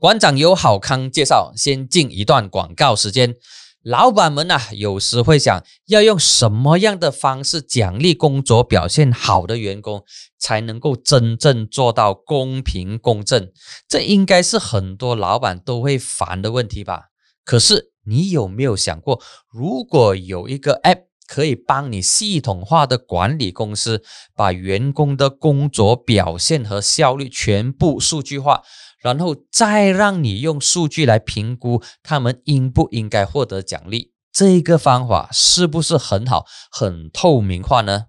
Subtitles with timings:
[0.00, 3.34] 馆长有好康介绍，先进一段广告时间。
[3.82, 10.02] 老板们呐、有时会想要用什么样的方式奖励工作表现好的员工，
[10.38, 13.52] 才能够真正做到公平公正？
[13.86, 17.08] 这应该是很多老板都会烦的问题吧？
[17.44, 19.20] 可是你有没有想过，
[19.52, 24.02] 如果有一个 App 可以帮你系统化的管理公司，
[24.34, 28.62] 把员工的工作表现和效率全部数据化？
[29.00, 38.06] 然后再让你用数据来评估他们应不应该获得奖励，这个方法是不是很好、很透明化呢？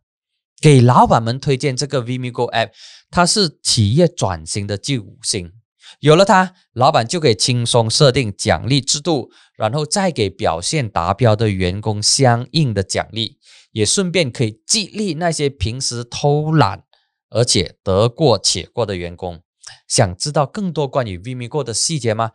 [0.62, 2.70] 给老板们推荐这个 Vimigo App，
[3.10, 5.54] 它是企业转型的救星。
[6.00, 13.40] 有了它，老板就可以轻松设定奖励制度，然后再给表现达标的员工相应的奖励，
[13.72, 16.84] 也顺便可以激励那些平时偷懒
[17.30, 19.42] 而且得过且过的员工。
[19.88, 22.32] 想知道更多关于 Vimigo 的细节吗？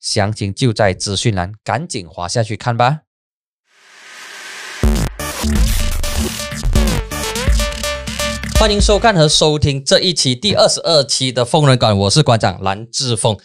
[0.00, 3.00] 详情就在资讯栏，赶紧滑下去看吧。
[8.58, 13.36] 欢迎收看和收听这一期第二十二期的疯人馆，我是馆长蓝志峰。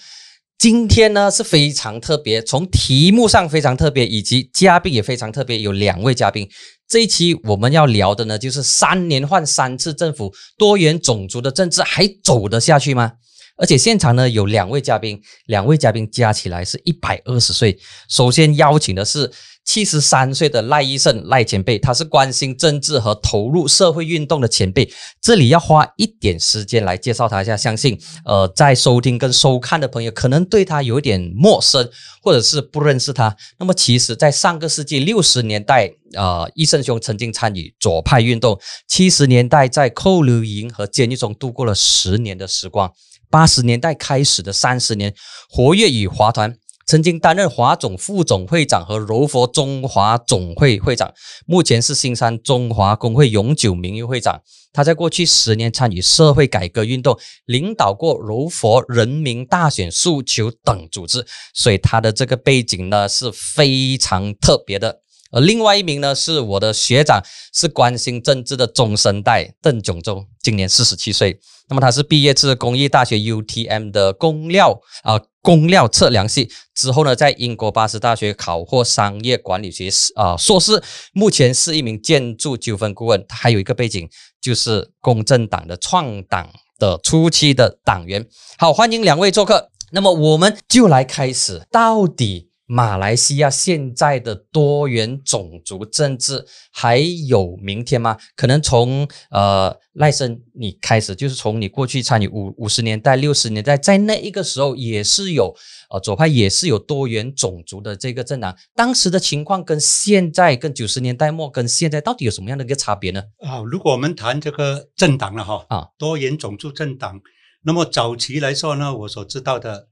[0.57, 6.49] 今天呢是非常特别，从题目上非常特别，以及嘉宾也非常特别，有两位嘉宾。
[6.87, 13.13] 这一期我们要聊的呢，就是三年换三次政府，多元种族的政治还走得下去吗？
[13.57, 17.79] 而且现场呢有两位嘉宾，两位嘉宾加起来是一百二十岁。
[18.09, 19.31] 首先邀请的是
[19.63, 24.91] 七十三岁的赖医生赖前辈，他是关心政治和投入社会运动的前辈。
[25.21, 31.89] 这里要花一点时间来介绍他一下，相信呃在收听跟收看的朋友可能对他有点陌生，
[32.21, 33.35] 或者是不认识他。
[33.57, 38.55] 那么其实，在上个世纪六十年代，呃，医生兄曾经参与左派运动；
[38.87, 42.91] 七十年代在扣留营和监狱中度过了十年的时光。
[43.35, 45.13] 八十年代开始的三十年，
[45.49, 46.55] 活跃于华团，
[46.87, 51.13] 曾经担任华总副总会长和柔佛中华总会会长，
[51.45, 54.41] 目前是新山中华工会永久名誉会长。
[54.71, 65.01] 他在过去十年参与社会改革运动，领导过柔佛人民大选诉求等组织，所以他的这个背景呢是非常特别的。
[65.31, 67.21] 而另外一名呢是我的学长，
[67.53, 71.39] 是关心政治的中生代邓炯洲，今年四十七岁。
[71.67, 80.81] 那么他是毕业自工艺大学 UTM 的工料啊工料测量系，之后呢在英国巴斯大学考获商业管理学士啊硕士，
[81.11, 83.25] 目前是一名建筑纠纷顾问。
[83.27, 84.07] 他还有一个背景
[84.39, 86.47] 就是公正党的创党
[86.77, 88.27] 的初期的党员。
[88.59, 89.71] 好，欢迎两位做客。
[89.91, 92.49] 那么我们就来开始，到底。
[92.67, 98.17] 马来西亚现在的多元种族政治还有明天吗？
[98.35, 105.55] 可能从呃赖生你开始，就是从你过去参与五五十年代、六十年代，在那一个时候也是有
[105.91, 108.57] 呃左派，也是有多元种族的这个政党。
[108.73, 113.25] 当时的情况跟现在、跟九十年代末跟现在到底有什么样的一个差别呢？
[113.39, 117.21] 啊，如果我们谈这个政党了哈，啊，多元种族政党，
[117.63, 119.87] 那么早期来说呢，我所知道的，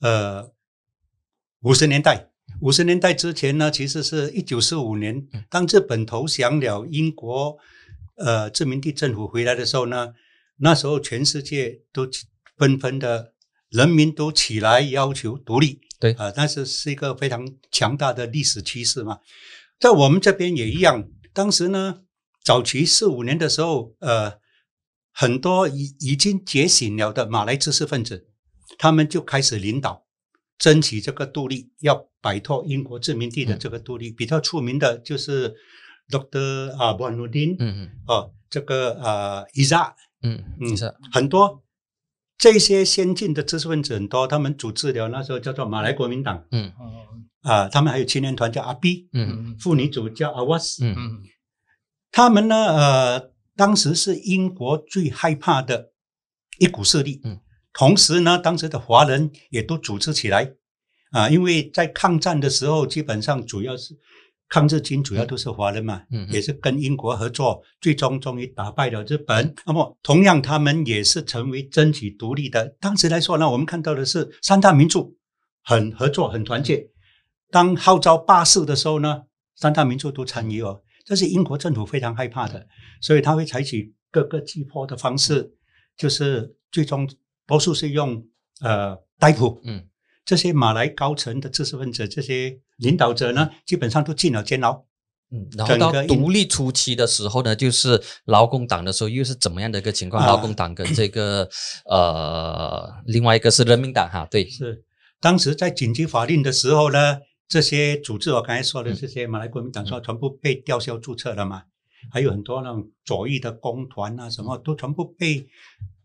[0.00, 0.54] 呃。
[1.66, 7.58] 五十年代，五十年代之前呢，其实是一九四五年，当日本投降了英国，
[8.14, 10.14] 呃，殖民地政府回来的时候呢，
[10.58, 12.08] 那时候全世界都
[12.56, 13.32] 纷纷的，
[13.70, 19.18] 人民都起来要求独立，对啊，但是是一个非常强大的历史趋势嘛，
[19.80, 22.02] 在我们这边也一样，当时呢，
[22.44, 24.34] 早期四五年的时候，呃，
[25.10, 28.28] 很多已已经觉醒了的马来知识分子，
[28.78, 30.05] 他们就开始领导。
[30.58, 35.54] 争取这个独立，要摆脱英国殖民地的这个独立，比较出名的就是
[36.10, 37.04] Doctor 啊 d
[37.40, 41.62] i n 嗯嗯，哦，这个呃伊扎，嗯嗯，是很多
[42.38, 46.72] 这些先进的知识分子很多，他们组织了那时候叫做马来国民党，嗯。
[47.42, 49.56] 啊，他们还有青年团叫阿 B，嗯。
[49.60, 51.22] 妇女组叫阿 Was，嗯嗯。
[52.10, 55.92] 他们呢，呃，当时是英国最害怕的
[56.58, 57.38] 一股势力，嗯。
[57.78, 60.50] 同时呢，当时的华人也都组织起来
[61.10, 63.94] 啊，因为在抗战的时候，基本上主要是
[64.48, 69.54] 抗日军主要都是华人嘛，嗯，也是跟英国合作，最终终于打败了日本。
[69.66, 72.74] 那么，同样他们也是成为争取独立的。
[72.80, 75.14] 当时来说呢，我们看到的是三大民族
[75.62, 76.88] 很合作、很团结。
[77.50, 79.24] 当号召罢市的时候呢，
[79.54, 82.66] 三大民族都参与哦，这是英国政府非常害怕的，
[83.02, 85.52] 所以他会采取各个击破的方式，
[85.94, 87.06] 就是最终。
[87.46, 88.24] 多数是用
[88.60, 89.86] 呃逮捕，嗯，
[90.24, 94.84] 这些马来高层的知识分子，这些领导者呢，基本上都进了监牢。
[95.30, 100.24] 嗯，然后到独立初期的时候呢，就是劳工党的时候，又是怎么样的一个情况？
[100.24, 101.48] 劳工党跟这个
[101.84, 104.84] 呃，另外一个是人民党哈，对，是。
[105.20, 111.62] 当时在紧急法令的时候呢，这些组织我刚才说的这些马来国民党说全部被吊销注册了嘛，
[112.12, 115.44] 还有很多那种左翼的工团啊，什么都全部被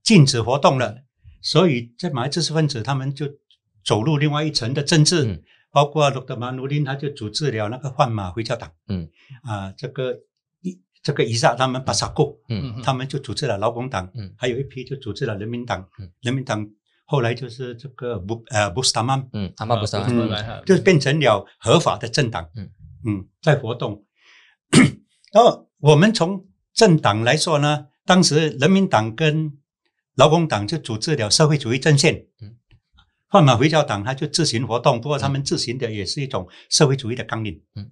[0.02, 0.96] 禁止活动了。
[1.42, 3.28] 所以在马来知识分子他们就
[3.84, 5.44] 走入另外一层的政治，嗯。
[5.72, 9.10] 包括罗德马努林他就组织了那个换马回教党，嗯。
[9.44, 10.14] 啊，这个
[10.62, 12.82] 伊这个伊萨他们巴萨库，嗯。
[12.84, 14.34] 他们就组织了劳工党，嗯。
[14.38, 16.12] 还有一批就组织了人民党，嗯。
[16.22, 16.70] 人民党
[17.06, 22.70] 后来就是这个布呃布斯塔曼，嗯，阿妈不是啊啊嗯来哈就变成了合法的政党，嗯。
[23.06, 24.06] 嗯，在活动。
[25.34, 29.52] 然后我们从政党来说呢，当时人民党跟
[30.16, 32.56] 劳工党就组织了社会主义阵线，嗯，
[33.28, 37.92] 换马回教党他就自行活动，不过他们自行的也是一种社会主义的纲领，嗯，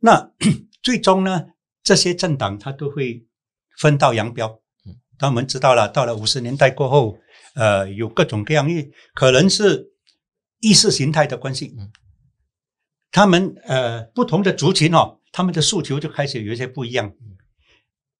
[0.00, 0.30] 那
[0.82, 1.46] 最终呢，
[1.82, 3.26] 这些政党它都会
[3.78, 7.18] 分道扬镳，嗯，当我们知道了，到了五十年代过后，
[7.54, 8.68] 呃，有各种各样，
[9.14, 9.90] 可能是
[10.60, 11.90] 意识形态的关系，嗯，
[13.10, 17.36] 他们呃不同的族群哦，他们的诉求就开始有一些不一样，嗯。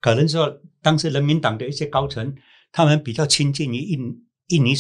[0.01, 2.33] 可能说当时人民党的一些高层，
[2.73, 3.99] 他们比较亲近于印
[4.49, 4.75] 印尼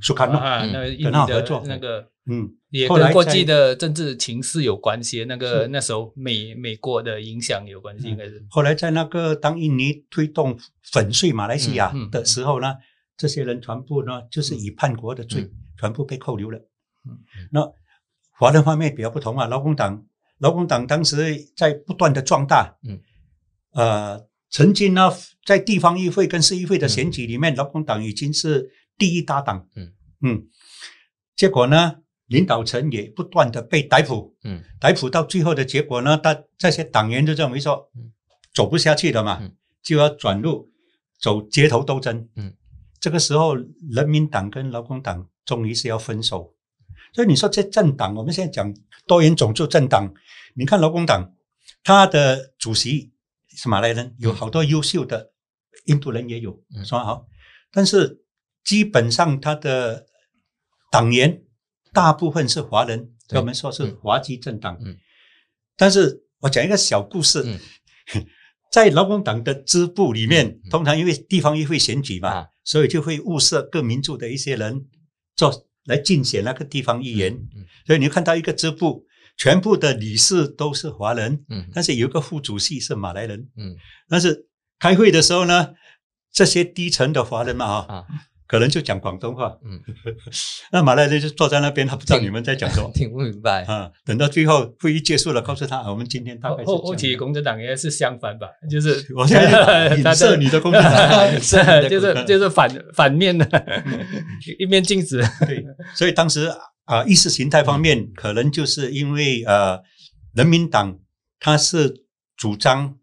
[0.00, 1.62] 苏卡诺，啊，嗯那个印跟尼的他合作。
[1.66, 5.24] 那个嗯，也跟国际的政治情势有关系。
[5.26, 5.68] 那个是。
[5.68, 8.10] 那时候美美国的影响有关系，嗯。
[8.10, 8.44] 应该是。
[8.50, 10.58] 后来在那个当印尼推动
[10.92, 12.74] 粉碎马来西亚的时候呢，
[13.16, 15.50] 这些人全部呢就是以叛国的罪、嗯。
[15.80, 16.58] 全部被扣留了。
[17.08, 17.18] 嗯
[17.52, 17.60] 那
[18.38, 20.04] 华人方面比较不同啊，劳工党，
[20.40, 21.16] 劳工党当时
[21.56, 23.00] 在不断的壮大，嗯，
[23.72, 24.20] 呃，
[24.56, 25.12] 曾经呢
[25.44, 29.92] 在地方议会跟市议会的嗯选举里面，劳工党已经是第一大党，嗯。
[30.22, 30.46] 嗯，
[31.36, 31.96] 结果呢，
[32.28, 34.64] 领导层也不断的被逮捕，嗯。
[34.80, 38.10] 逮捕到最后的结果呢，他这些党员就认为说嗯，
[38.54, 39.54] 走不下去了嘛，嗯。
[39.82, 40.70] 就要转入
[41.20, 42.26] 走街头斗争。
[42.36, 42.54] 嗯，
[42.98, 43.54] 这个时候，
[43.90, 46.54] 人民党跟劳工党终于是要分手。
[47.12, 48.74] 所以你说这政党，我们现在讲
[49.06, 50.10] 多元种族政党，
[50.54, 51.30] 你看劳工党，
[51.84, 53.12] 他的主席
[53.56, 55.32] 是马来人，有好多优秀的
[55.86, 57.04] 印度人也有，是吧？
[57.04, 57.26] 好，
[57.72, 58.22] 但是
[58.62, 60.06] 基本上他的
[60.92, 61.42] 党员
[61.92, 63.96] 大部分是华人，我们说是嗯。
[64.02, 64.76] 华籍政党。
[64.84, 64.96] 嗯。
[65.76, 67.42] 但是我讲一个小故事，
[68.12, 68.26] 嗯。
[68.70, 72.48] 在劳工党的支部里面，嗯通常因为地方议会选举嘛，啊。
[72.62, 74.86] 所以就会物色各民族的一些人
[75.34, 77.32] 做来竞选那个地方议员。
[77.32, 77.64] 嗯。
[77.86, 79.05] 所以你看到一个支部，
[79.36, 81.66] 全部的理事都是华人，嗯。
[81.74, 83.48] 但是有一个副主席是马来人。
[83.56, 83.74] 嗯。
[84.08, 84.46] 但是
[84.78, 85.74] 开会的时候呢，
[86.32, 88.04] 这些低层的华人嘛啊，啊。
[88.48, 89.80] 可能就讲广东话，嗯，
[90.70, 92.70] 那马来人就坐在那边，他不知道你们在讲。
[92.70, 93.90] 什 么听不明白，啊。
[94.04, 97.18] 等到最后会议结束了，告诉他，啊我们今天大概是后后期这样。
[97.18, 101.40] 的公正党应该是相反吧，就是我现在他 影射你的共产党。
[101.42, 103.48] 是就是就是反反面的，
[104.60, 105.20] 一面镜子。
[105.44, 105.64] 对，
[105.96, 106.48] 所以当时
[106.86, 109.82] 啊、意识形态方面，可能就是因为呃，
[110.34, 110.98] 人民党
[111.38, 112.04] 它是
[112.36, 112.96] 主张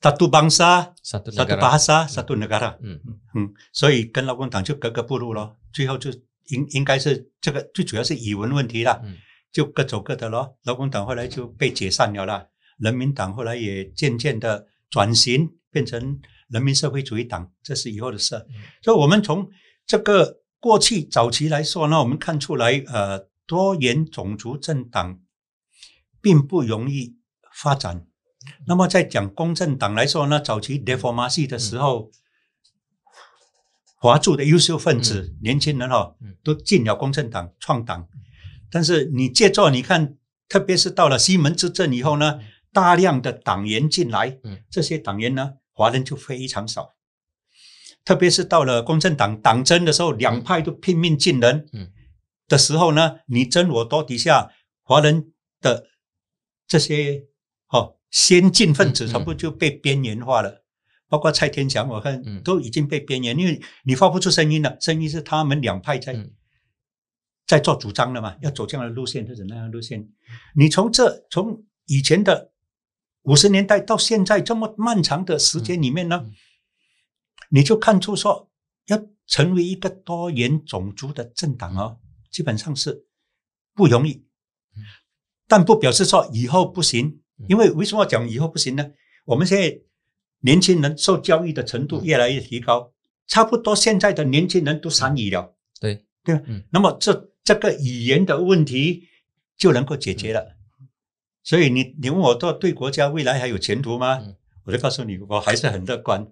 [0.00, 3.00] satu bangsa、satu satu negara bahasa、satu negara，嗯
[3.34, 5.56] 嗯，所以跟劳工党就格格不入咯。
[5.72, 6.10] 最后就
[6.48, 9.16] 应应该是这个最主要是语文问题啦，嗯
[9.50, 10.56] 就各走各的咯。
[10.64, 12.46] 劳工党后来就被解散了啦，
[12.78, 18.36] 人民党后来也渐渐的转型变成人民社会主义党，这是以后的事。
[18.82, 19.48] 所以，我们从
[19.86, 25.20] 这个过去早期来说呢，我们看出来，呃，多元种族政党
[26.20, 27.16] 并不容易
[27.54, 28.06] 发展。
[28.66, 32.10] 那么，在讲公正党来说呢，早期 deformasi 的时候，
[33.96, 38.08] 华驻的优秀分子、年轻人哈、嗯都进了公正党创党。
[38.70, 40.16] 但是你借助你看，
[40.48, 42.40] 特别是到了西门之政以后呢，
[42.72, 46.94] 大量的党员进来，嗯这些党员呢，华人就非常少。
[48.08, 51.90] 特别是到了公正党党争的时候，两派都拼命进人，嗯。
[52.46, 54.50] 的时候呢，你争我夺底下，
[54.82, 55.88] 华人的
[56.66, 57.26] 这些
[57.68, 59.12] 哦先进分子嗯嗯。
[59.12, 60.64] 全部就被边缘化了。
[61.06, 62.42] 包括蔡天祥，我看嗯。
[62.42, 66.30] 都已经被边缘，因为你发不出声音了，声音是他们两派在、嗯。
[67.46, 70.08] 在做主张的嘛，要走这样的路线或者那样的路线。
[70.56, 72.52] 你从这从以前的
[73.24, 76.32] 五十年代到现在这么漫长的时间里面呢，嗯
[77.50, 78.50] 你就看出说，
[78.86, 81.98] 要成为一个多元种族的政党哦，
[82.30, 83.06] 基本上是
[83.74, 84.24] 不容易
[84.76, 84.82] 嗯。
[85.46, 88.90] 但不表示说以后不行嗯，因为为什么讲以后不行呢？
[89.24, 89.80] 我们现在
[90.40, 92.92] 年轻人受教育的程度越来越提高，
[93.26, 95.56] 差不多现在的年轻人都三语了。
[95.80, 96.40] 对对
[96.70, 99.08] 那么这这个语言的问题
[99.56, 100.56] 就能够解决了。
[101.42, 104.18] 所以你你问我说对国家未来还有前途吗？
[104.20, 106.28] 嗯我就告诉你，我还是很乐观，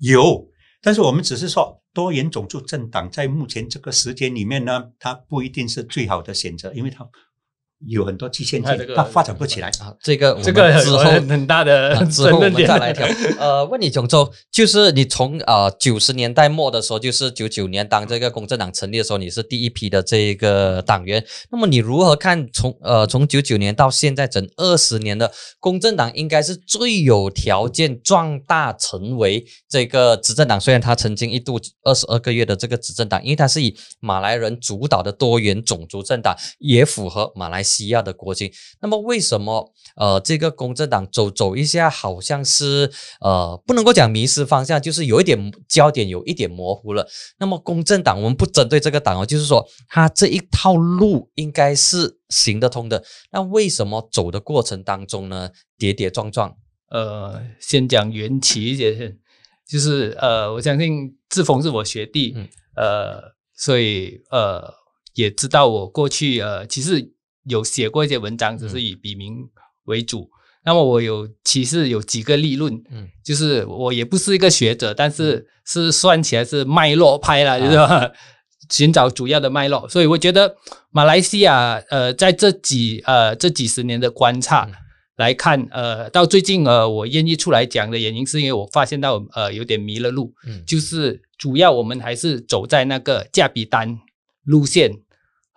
[0.00, 0.48] 有，
[0.82, 7.08] 但是我们只是说多元种族政党在目前这个时间里面呢，它不一定是最好的选择，因为它
[7.86, 9.68] 有很多局限性它这，个它发展不起来。
[9.80, 13.06] 啊，这个这个们之后很很大的啊 之后我们争论点再来挑。
[13.38, 21.24] 呃，问你炯州，就是你从呃九十年代末的时候，就是九九年当这个公正党成立的时候，你是第一批的这个党员。
[21.50, 30.60] 那么你如何看从呃从九九年到现在整二十年的公正党，应该是最有条件壮大成为这个执政党。
[30.60, 38.52] 虽然他曾经一度二十二个月的这个执政党，因为它是以马来人主导的多元种族政党，也符合马来西亚的国情。
[38.80, 47.06] 那么为什么呃这个公正党走走一下，好像是呃不能够讲迷失方向，就是有一点焦点有一点模糊了。
[47.38, 53.04] 那么公正党我们不针对这个党哦，就是说他这一套路应该是行得通的。
[53.32, 56.56] 那为什么走的过程当中呢，跌跌撞撞？
[56.90, 59.16] 呃，先讲缘起一些，
[59.70, 63.22] 就是呃，我相信志峰是我学弟，嗯呃，
[63.56, 64.74] 所以呃
[65.14, 67.12] 也知道我过去呃其实
[67.44, 69.48] 有写过一些文章，只是以笔名
[69.84, 70.30] 为主。
[70.64, 78.10] 那么我有其实有几个立论，嗯就是我也不是一个学者，但是是算起来是脉络派了，就是吧
[78.70, 79.88] 寻找主要的脉络。
[79.88, 80.54] 所以我觉得
[80.90, 84.66] 马来西亚呃在这几呃这几十年的观察。
[84.68, 84.74] 嗯
[85.16, 93.98] 来看，呃，到最近呃，我愿意出来讲的原因，是因为我发现到呃有点迷了路，嗯就是主要我们还是走在那个价比单
[94.44, 94.90] 路线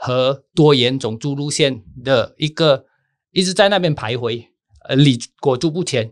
[0.06, 2.84] 和多元种族路线的一个
[3.32, 4.44] 一直在那边徘徊，
[4.90, 6.12] 呃，理裹足不前，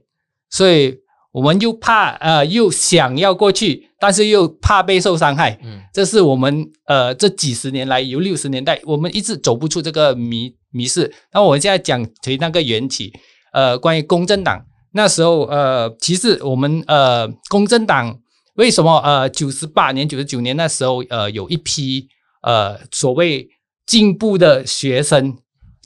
[0.49, 0.97] 所以
[1.33, 5.81] 我们又怕呃又想要过去，但是又怕被受伤害，嗯。
[5.93, 11.13] 这是我们呃这几十年来，由六十年代，我们一直走不出这个迷迷失。
[11.33, 13.11] 那我现在讲回那个缘起，
[13.51, 14.65] 呃，关于公正党。
[14.93, 18.17] 那时候，呃，其实我们呃公正党
[18.55, 22.07] 为什么呃九十八年、九十九年那时候，呃有一批
[22.41, 23.49] 呃所谓
[23.91, 25.37] 进步的学生、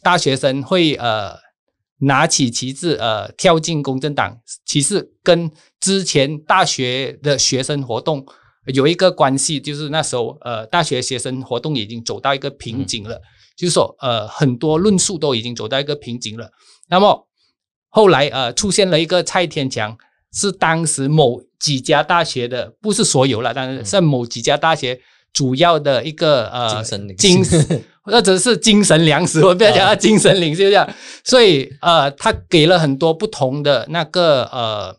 [0.03, 1.35] 大学生会呃
[2.01, 8.23] 拿起旗帜呃跳进公正党，其实跟之前大学的学生活动
[8.67, 13.19] 有一个关系，就是那时候呃大学学生活动已经走到一个瓶颈了，
[13.57, 16.51] 就是说呃很多论述都已经走到一个瓶颈了。
[16.89, 17.27] 那么
[17.89, 19.97] 后来呃出现了一个蔡天强，
[20.31, 25.01] 是当时某几家大学的，不是所有了，但是是某几家大学
[25.33, 27.43] 主要的一个呃精神领精
[28.05, 30.87] 袖或者是精神粮食，我不要讲他精神领袖这样。
[31.23, 34.95] 所以呃，他给了很多不同的那个呃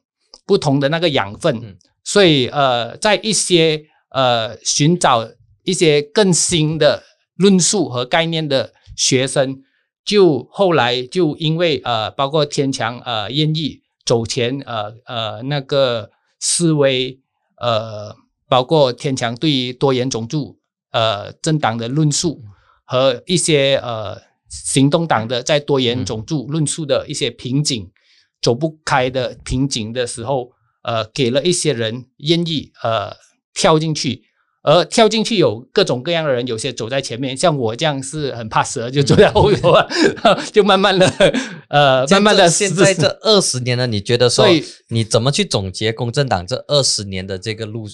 [0.46, 1.76] 不同的那个养分，嗯。
[2.04, 5.28] 所以呃，在一些呃寻找
[5.64, 7.02] 一些更新的
[7.36, 9.62] 论述和概念的学生，
[10.04, 17.18] 就后来就因为呃，包括天强呃愿意走前呃呃那个思维
[17.60, 18.14] 呃，
[18.48, 20.56] 包括天强对于多元种族
[20.92, 22.40] 呃政党的论述
[22.87, 27.90] 和一些呃行动党的在多元种族论述的一些瓶颈、
[28.40, 30.52] 走不开的瓶颈的时候，
[30.83, 33.14] 呃，给了一些人愿意呃
[33.52, 34.23] 跳进去。
[34.69, 39.87] 而跳进去有各种各样的人，有些走在前面，像我这样是很怕蛇，就走在后头啊，
[40.52, 41.07] 就慢慢的
[41.69, 44.45] 呃，慢慢的现在这二十年呢，你觉得说
[44.88, 47.87] 你怎么去总结公正党这二十年的这个路？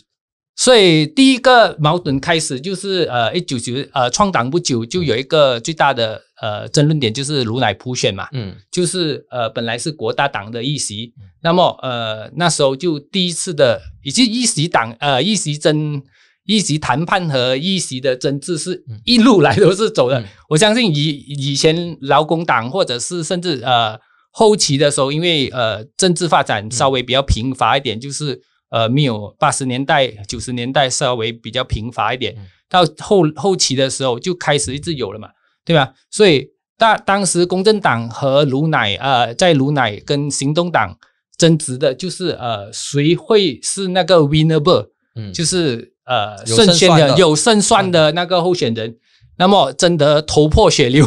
[0.54, 8.54] 所以第一个矛盾开始就是呃一九九呃创党不久就有一个最大的呃争论点就是卢乃普选嘛，嗯。
[8.70, 16.02] 就是呃本来是国大党的议席，那么呃那时候就第一次的以及议席党呃议席争
[16.44, 20.20] 议席谈判和议席的争执是一路来都是走的。
[20.20, 20.24] 嗯。
[20.50, 23.98] 我相信以以前劳工党或者是甚至呃
[24.30, 28.40] 后期的时候，因为呃政治发展稍微比较贫乏一点，就是
[28.72, 32.42] 呃没有八十年代九十年代稍微比较贫乏一点，嗯。
[32.72, 35.28] 到后后期的时候就开始一直有了嘛，
[35.62, 35.92] 对吧？
[36.10, 36.48] 所以
[36.78, 40.96] 当当时公正党和卢乃呃在卢乃跟行动党
[41.36, 44.86] 争执的就是呃谁会是那个 winnable，
[45.16, 48.96] 嗯，就是呃胜算的的有胜算的那个候选人，
[49.36, 51.06] 那么争得头破血流，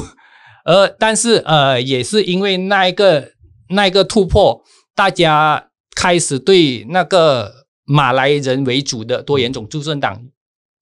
[0.65, 3.31] 而但是呃也是因为那一个
[3.69, 4.61] 那一个突破，
[4.93, 10.27] 大家开始对那个马来人为主的多元种驻政党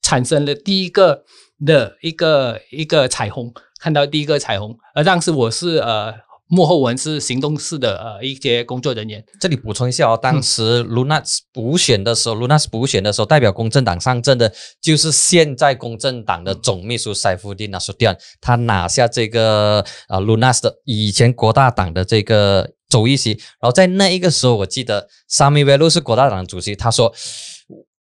[0.01, 1.23] 产生了第一个
[1.65, 6.13] 的一个一个彩虹，看到第一个彩虹，而当时我是呃
[6.47, 23.31] 幕后文是行动室的呃一些工作人员，这里补充一下哦，当时 Lunas 补选的时候、l u n a s 补选的时候，代表公正党上阵的就是现在公正党的总秘书塞夫丁纳苏迪安，他拿下这个呃 Lunas 的以前国大党的这个州议席，
[23.61, 27.13] 然后在那一个时候，我记得 Sami Velu 是国大党主席，他说。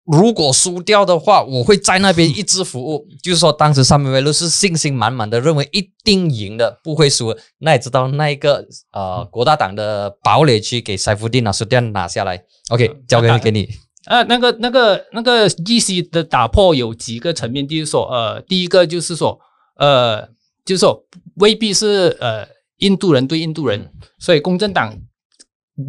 [0.05, 3.07] 如果输掉的话，我会在那边 一直服务。
[3.23, 7.33] 就是说，当时三梅威路是信心满满的，认为一定赢的，不会输。
[7.59, 12.43] 那也知道那一个呃国大党的堡垒区给塞夫丁拿输掉拿下来。
[12.71, 13.69] OK，交给给你。
[14.07, 19.39] 呃，那个、那个、那个 GC 的打破有几个层面，就是说，呃，第一个就是说，
[19.77, 20.27] 呃，
[20.65, 21.05] 就是说
[21.37, 22.45] 未必是呃
[22.83, 24.95] 印度人对印度人，所以公正党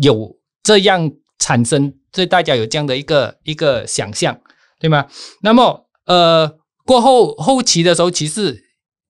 [0.01, 4.39] 有这样产生，对大家有这样的一个一个想象，
[4.79, 5.07] 对吗？
[5.41, 6.49] 那么，呃，
[6.85, 8.63] 过后后期的时候，其实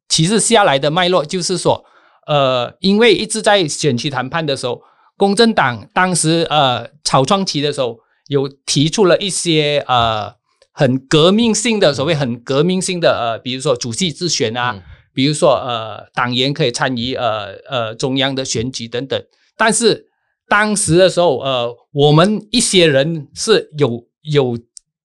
[0.09, 1.83] 其实下来的脉络就是说，
[2.27, 4.81] 呃，因为一直在选区谈判的时候，
[5.17, 7.99] 公正党当时呃草创期的时候。
[8.29, 10.33] 有提出了一些呃
[10.71, 14.81] 很革命性的所谓很革命性的呃，比如说主席自选啊，
[15.13, 19.21] 比如说呃党员可以参与呃呃中央的选举等等。
[19.57, 20.07] 但是
[20.47, 24.57] 当时的时候，呃，我们一些人是有有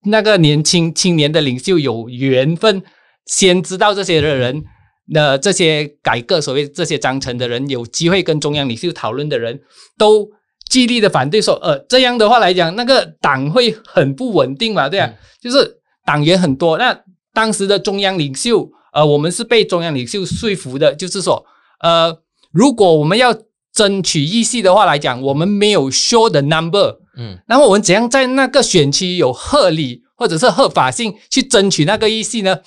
[0.05, 2.83] 那个年轻青年的领袖有缘分，
[3.27, 4.65] 先知道这些的人，
[5.09, 9.61] 那这些改革所谓这些章程的人，有机会跟中央领袖讨论的人
[9.99, 10.29] 都。
[10.69, 15.11] 极力的反对说，呃，这样的话来讲，那个党会很不稳定嘛，对啊，
[15.41, 16.77] 就是党员很多。
[16.77, 16.95] 那
[17.33, 21.45] 当时的中央领袖，呃，我们是被中央领袖说服的，就是说，
[21.81, 22.19] 呃，
[22.53, 23.35] 如果我们要
[23.73, 32.61] 争取议席的话来讲，我们没有 show the number，嗯，那么我们怎样在那个选区有合理或者是合法性去争取那个议席呢？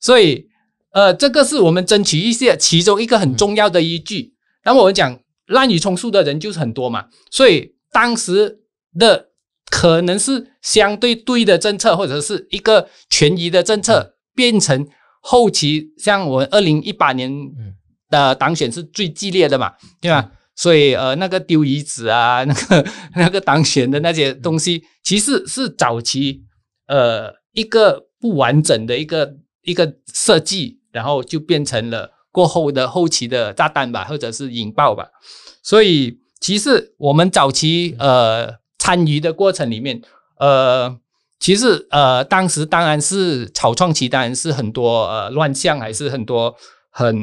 [0.00, 0.46] 所以，
[0.92, 4.34] 呃，这个是我们争取议席的其中一个很重要的依据。
[4.64, 5.18] 那么我们讲。
[5.48, 8.58] 滥竽充数的人就是很多嘛，所以当时
[8.98, 9.28] 的
[9.70, 14.86] 可能是相对对的政策，或者是一个权宜的政策，变成
[15.30, 17.30] 后期像我二零一八年
[18.08, 20.30] 的党选是最激烈的嘛，对吧？
[20.56, 26.42] 所以呃，那个丢椅子啊， 那个那个当选的那些东西，其实是早期
[26.86, 32.12] 呃一个不完整的一个一个设计，然后就变成了。
[32.30, 35.08] 过后的后期的炸弹吧，或者是引爆吧，
[35.62, 40.00] 所以其实我们早期呃参与的过程里面，
[40.38, 40.96] 呃，
[41.40, 46.54] 其实呃当时当然是草创期，当然是很多呃乱象，还是很多
[46.90, 47.16] 很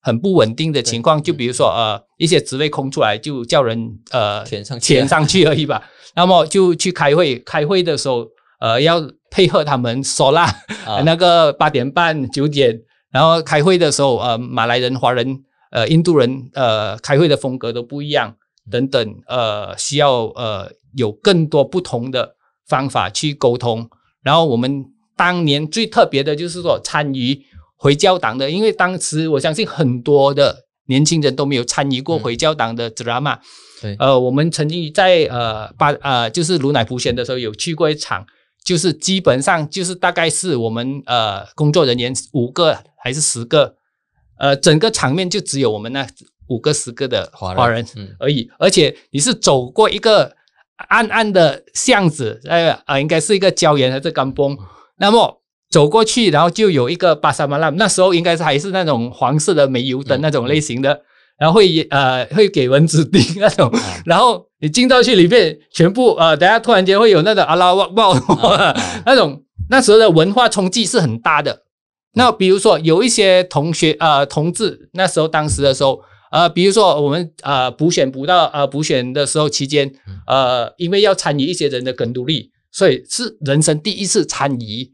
[0.00, 1.22] 很不稳定的情况。
[1.22, 5.82] 就比如说呃一些职位空出来，就叫人呃填上填上去而已吧。
[6.16, 8.26] 那么就去开会，开会的时候
[8.60, 10.48] 呃要配合他们说啦，
[11.04, 12.80] 那个八点半九点。
[13.10, 15.38] 然后开会的时候，呃，马来人、华人、
[15.70, 18.34] 呃，印度人，呃，开会的风格都不一样，
[18.68, 22.34] 等等，呃，需要呃有更多不同的
[22.66, 23.88] 方法去沟通。
[24.22, 24.84] 然后我们
[25.16, 27.40] 当年最特别的就是说参与
[27.76, 33.38] 回教党的，因为当时我相信很多的年轻人都没有参与过回教党的 drama。
[33.82, 38.26] 对，呃，我们曾经在呃巴呃就是卢乃普选的时候有去过一场。
[38.64, 43.74] 就是基本上就是大概是我们呃工作人员五个还是十个，
[44.38, 46.06] 呃整个场面就只有我们那
[46.48, 47.86] 五个十个的华人
[48.18, 50.34] 而已，而且你是走过一个
[50.88, 54.56] 暗暗的巷子，呃呃应该是一个胶原还是干崩，
[54.98, 61.02] 那么走过去，然后就有一个巴沙马拉，那时候应该是还是那种黄色的煤油灯那种类型的。
[61.36, 63.68] 然后会呃会给蚊子叮那种，
[64.06, 68.14] 然后你进到去里面，全部呃等下突然间会有那种阿拉哇爆
[69.04, 71.62] 那种，那时候的文化冲击是很大的。
[72.12, 76.00] 那比如说有一些同学呃同志，那时候当时的时候
[76.34, 79.88] 呃，比如说我们呃补选补到呃补选的时候期间，
[80.26, 84.92] 呃因为要参与一些人的梗独立，所以是人生第一次参与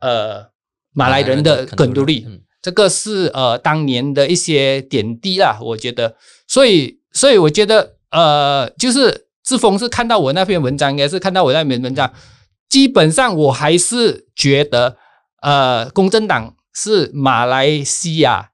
[0.00, 0.48] 呃
[0.92, 2.26] 马来人的梗独立。
[2.60, 6.14] 这个是呃当年的一些点滴啦，我觉得，
[6.46, 12.12] 所以所以我觉得呃，就是志峰是看到我那篇文章，应该是看到我那篇文章，
[12.68, 14.98] 基本上我还是觉得
[15.40, 18.50] 呃，公正党是马来西亚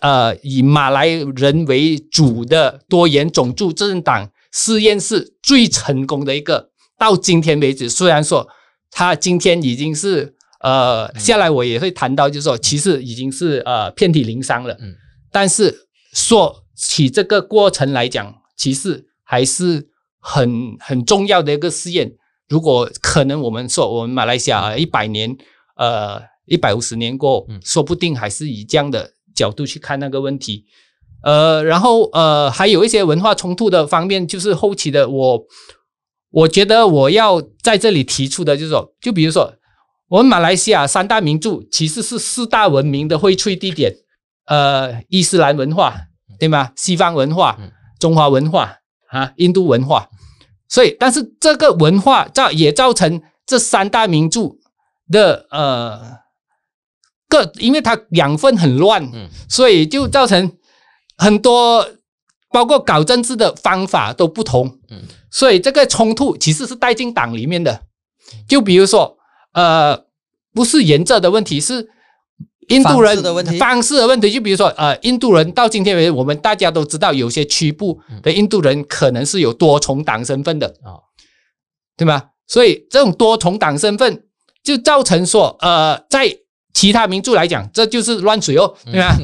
[0.00, 8.48] 呃以马来人为主的多元种族政党试验是最成功的一个，到今天为止，虽然说
[8.90, 10.34] 他今天已经是。
[10.60, 14.74] 呃，下来我也会谈到，就是说，其实已经是呃遍体鳞伤了。
[14.80, 14.94] 嗯，
[15.30, 19.86] 但是说起这个过程来讲，其实还是
[20.18, 22.10] 很很重要的一个试验。
[22.48, 25.36] 如果可能，我们说我们马来西亚一百年，
[25.76, 30.64] 呃一百五十年过，说不定还是以这样的角度去看那个问题。
[31.22, 35.42] 呃，然后呃还有一些文化冲突的方面，就是后期的我，
[36.30, 39.54] 我觉得我要在这里提出的就是说，就比如说。
[40.08, 43.96] 我们马来西亚三大名著其实是四大文明的荟萃地点，
[44.44, 45.96] 呃，伊斯兰文化
[46.38, 46.70] 对吗？
[46.76, 47.58] 西方文化、
[47.98, 48.76] 中华文化
[49.08, 50.10] 啊，印度文化。
[50.68, 54.56] 所以，但是这个文化造也造成这三大名著
[55.10, 56.18] 的呃
[57.28, 60.52] 各，因为它养分很乱，嗯所以就造成
[61.16, 61.86] 很多
[62.50, 67.82] 包括搞政治的方法都不同，嗯所以这个冲突其实是带进党里面的。
[68.48, 69.16] 就比如说，
[69.52, 70.04] 呃，
[70.52, 71.88] 不是原则的问题，是
[72.68, 74.30] 印度人的问题方式的问题。
[74.30, 80.98] 就比如说，呃，印度人到今天为止，我们大家都知道，有些区部的印度人可能是有多重党身份的，啊
[81.96, 82.30] 对吗？
[82.46, 84.24] 所以这种多重党身份
[84.62, 86.26] 就造成说，呃，在
[86.74, 89.16] 其他民族来讲，这就是乱水哦，对吧？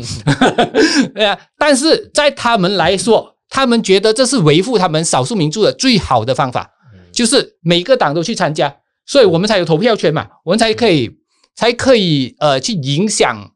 [1.15, 6.71] 对啊，但是在他们来说，他们觉得这是维护他们少数民族的最好的方法，
[7.13, 11.11] 就是每个党都去参加，所以我们才有投票权嘛，我们才可以
[11.57, 13.51] 才可以呃去影响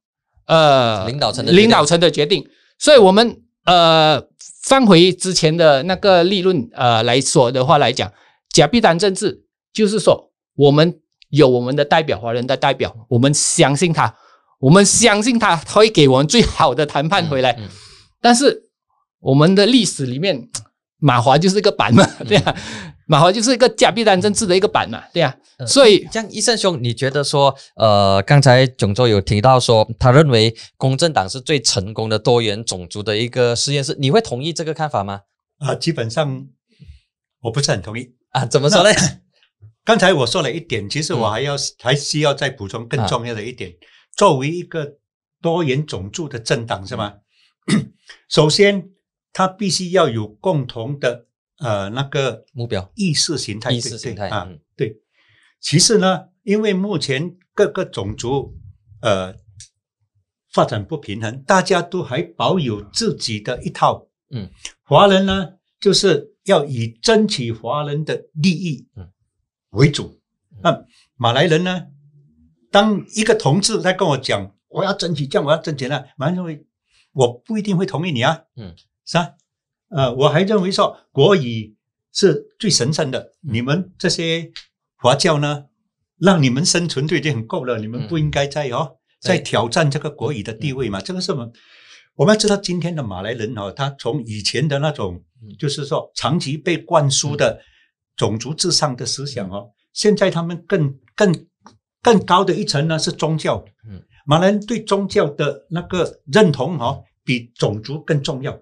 [0.46, 1.64] 呃领导层的决定。
[1.64, 2.44] 领导层的决定，
[2.78, 4.20] 所以我们呃
[4.64, 8.12] 放回之前的那个立论呃来说的话来讲，
[8.50, 14.14] 假币单政治就是说我们有我们的代表，华人的代表，我们相信他，
[14.60, 17.52] 我们相信他会给我们最好的谈判回来。
[17.52, 17.68] 嗯嗯
[18.20, 18.70] 但是
[19.20, 20.48] 我们的历史里面，
[20.98, 22.56] 马华就是一个板嘛，对呀、
[23.06, 35.20] 马华就是一个假币单政治的一个板嘛，对呀、呃所以这样，医生兄，你觉得说，呃，刚才囧州有提到说，他认为公正党是最成功的多元种族的一个实验室，你会同意这个看法吗？
[35.58, 36.46] 啊，基本上
[37.42, 38.14] 我不是很同意。
[38.30, 38.90] 啊，怎么说呢？
[39.84, 43.74] 刚才我说了一点，其实我嗯还要、还需要再补充更重要的一点。
[44.16, 44.96] 作为一个
[45.42, 47.14] 多元种族的政党，是吗？
[48.28, 48.90] 首先，
[49.32, 51.26] 他必须要有共同的
[51.58, 54.96] 呃那个目标意识形态，意对识形态对啊嗯，对。
[55.60, 58.54] 其次呢，因为目前各个种族
[59.02, 59.34] 呃
[60.50, 64.08] 发展不平衡，大家都还保有自己的一套。
[64.30, 64.48] 嗯，
[64.82, 69.10] 华人呢，就是要以争取华人的利益嗯
[69.74, 70.20] 为主。
[70.62, 70.84] 那
[71.16, 71.86] 马来人呢，
[72.70, 76.66] 当一个同志在跟我讲我要争取这样，我要争取那，马来人认为
[77.12, 78.42] 我不一定会同意你啊。
[78.56, 79.30] 嗯，是啊。
[79.90, 81.76] 呃，我还认为说国语
[82.12, 84.50] 是最神圣的，嗯你们这些
[84.96, 85.66] 华教呢，
[86.18, 91.00] 让你们生存就已经很够了，你们嗯不应该再哦对再挑战这个国语的地位嘛。
[91.00, 91.52] 这个是我们
[92.16, 97.60] 我们要知道今天的马来人哦，他从以前的那种嗯就是说长期被灌输的
[98.16, 101.46] 种族至上的思想哦，现在他们更更
[102.02, 103.64] 更高的一层呢是宗教。
[103.88, 108.58] 嗯，马来人对宗教的那个认同哦，比种族更重要。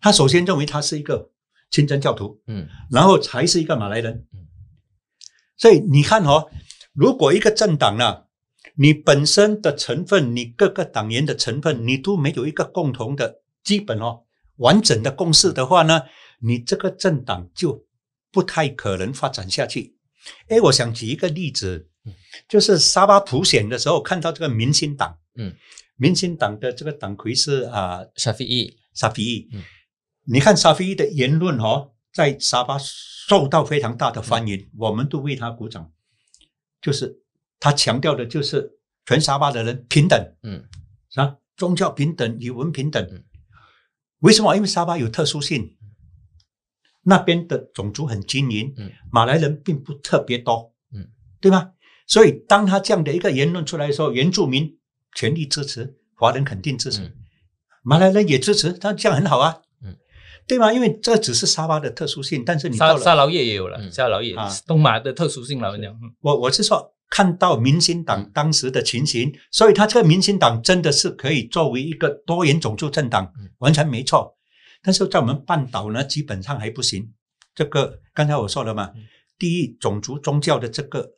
[0.00, 1.30] 他首先认为他是一个
[1.70, 4.46] 清真教徒，嗯然后才是一个马来人嗯。
[5.56, 6.48] 所以你看哦，
[6.92, 8.24] 如果一个政党呢，
[8.76, 14.22] 你本身的成分，你各个党员的成分，你都没有一个共同的基本哦
[14.56, 16.02] 完整的共识的话呢，
[16.40, 17.84] 你这个政党就
[18.36, 19.96] 不太可能发展下去。
[20.48, 21.88] 哎，我想举一个例子，
[22.46, 25.56] 就是沙巴普选的时候看到这个民进党，嗯，
[25.96, 29.48] 民进党的这个党魁是啊、，Shafi'i，沙菲伊。
[29.54, 29.62] 嗯
[30.28, 35.90] 你看沙菲伊的言论哦，在沙巴受到非常大的欢迎，我们都为他鼓掌。
[36.82, 37.22] 就是
[37.58, 38.70] 他强调的就是
[39.06, 40.62] 全沙巴的人平等，嗯
[41.08, 41.36] 是吧？
[41.56, 43.24] 宗教平等，语文平等嗯。
[44.18, 44.54] 为什么？
[44.56, 45.75] 因为沙巴有特殊性，
[47.08, 51.06] 那边的种族很均匀，嗯马来人并不特别多，嗯，
[51.40, 51.70] 对吧？
[52.06, 54.76] 所以当他这样的一个言论出来的时候，原住民
[55.14, 57.02] 全力支持，华人肯定支持。
[57.02, 57.12] 嗯
[57.88, 59.94] 马来人也支持，他这样很好啊，嗯，
[60.48, 60.72] 对吗？
[60.72, 74.35] 因为这只是沙巴的特殊性，但是你到了沙沙劳越也有了，嗯沙劳越啊东马的特殊性了，我讲，嗯我我是说看到民进党当时的情形，所以他这个民进党真的是可以作为一个多元种族政党嗯，完全没错。
[74.86, 77.12] 但是在我们半岛呢，基本上还不行。
[77.56, 79.02] 这个刚才我说了嘛嗯，
[79.36, 81.10] 第一，种族宗教的这个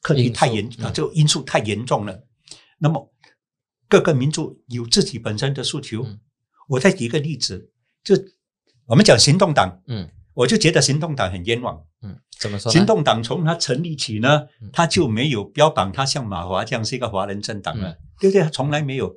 [0.00, 2.22] 课题太严啊，这个因素太严重了。
[2.78, 3.12] 那么
[3.88, 6.20] 各个民族有自己本身的诉求嗯。
[6.68, 7.72] 我再举一个例子，
[8.04, 8.14] 就
[8.86, 11.84] 我们讲行动党，嗯我就觉得行动党很冤枉。
[12.02, 12.70] 嗯，怎么说？
[12.70, 18.42] 行动党从它成立起呢嗯，它就没有标榜它像马华这样是一个华人政党了，对不对？
[18.42, 19.12] 它从来没有，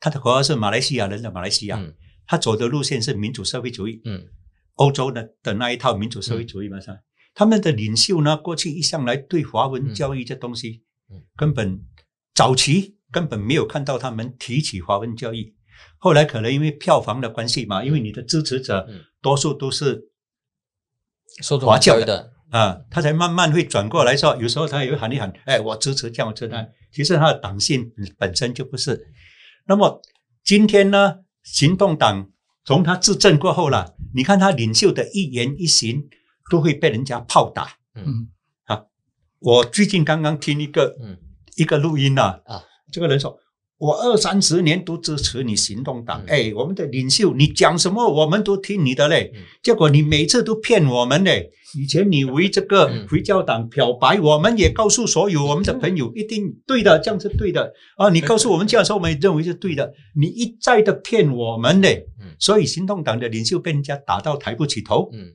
[0.00, 1.94] 它的口号是马来西亚人的马来西亚，嗯
[2.28, 4.24] 它走的路线是民主社会主义，嗯
[4.74, 6.98] 欧洲的的那一套民主社会主义嘛，是吧？
[7.34, 11.80] 他们的领袖呢，过去一向来对华文教育这东西嗯，根本
[12.34, 15.54] 早期根本没有看到他们提起华文教育。
[15.96, 20.10] 后来可能因为票房的关系嘛，因为你的支持者嗯多数都是
[21.60, 26.66] 华教的啊，他才慢慢会转过来说，有时候他也会喊一喊，哎，我支持这样，我支持那。
[26.92, 29.06] 其实他的党性本身就不是。
[29.66, 30.00] 那么
[30.42, 31.16] 今天呢，
[31.52, 32.30] 行动党
[32.64, 36.08] 从他执政过后了，你看他领袖的一言一行
[36.50, 37.76] 都会被人家炮打。
[37.94, 38.28] 嗯
[39.40, 41.16] 我最近刚刚听一个嗯
[41.56, 43.38] 一个录音呐、啊这个人说。
[43.78, 49.30] 我二三十年都支持你行动党，嗯哎，我们的领袖，你讲什么我们都听你的嘞。
[49.32, 51.52] 嗯结果你每次都骗我们嘞。
[51.74, 58.08] 以前你为这个嗯回教党漂白，我们也告诉所有我们的朋友，一定对的，这样是对的啊。
[58.10, 59.92] 你告诉我们这样说，我们也认为是对的。
[60.14, 65.10] 你一再的骗我们嘞嗯，所以行动党的领袖被人家打到抬不起头。
[65.12, 65.32] 嗯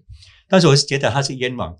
[0.50, 1.78] 但是我是觉得他是冤枉，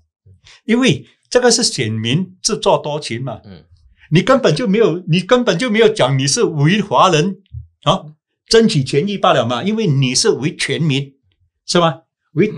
[0.64, 3.40] 因为这个是选民自作多情嘛。
[3.44, 3.64] 嗯
[4.10, 7.38] 你根本就没有，你根本就没有讲你是为华人
[7.84, 8.04] 啊
[8.46, 11.14] 争取权益罢了嘛，因为你是为全民，
[11.66, 12.02] 是吧？
[12.34, 12.52] 为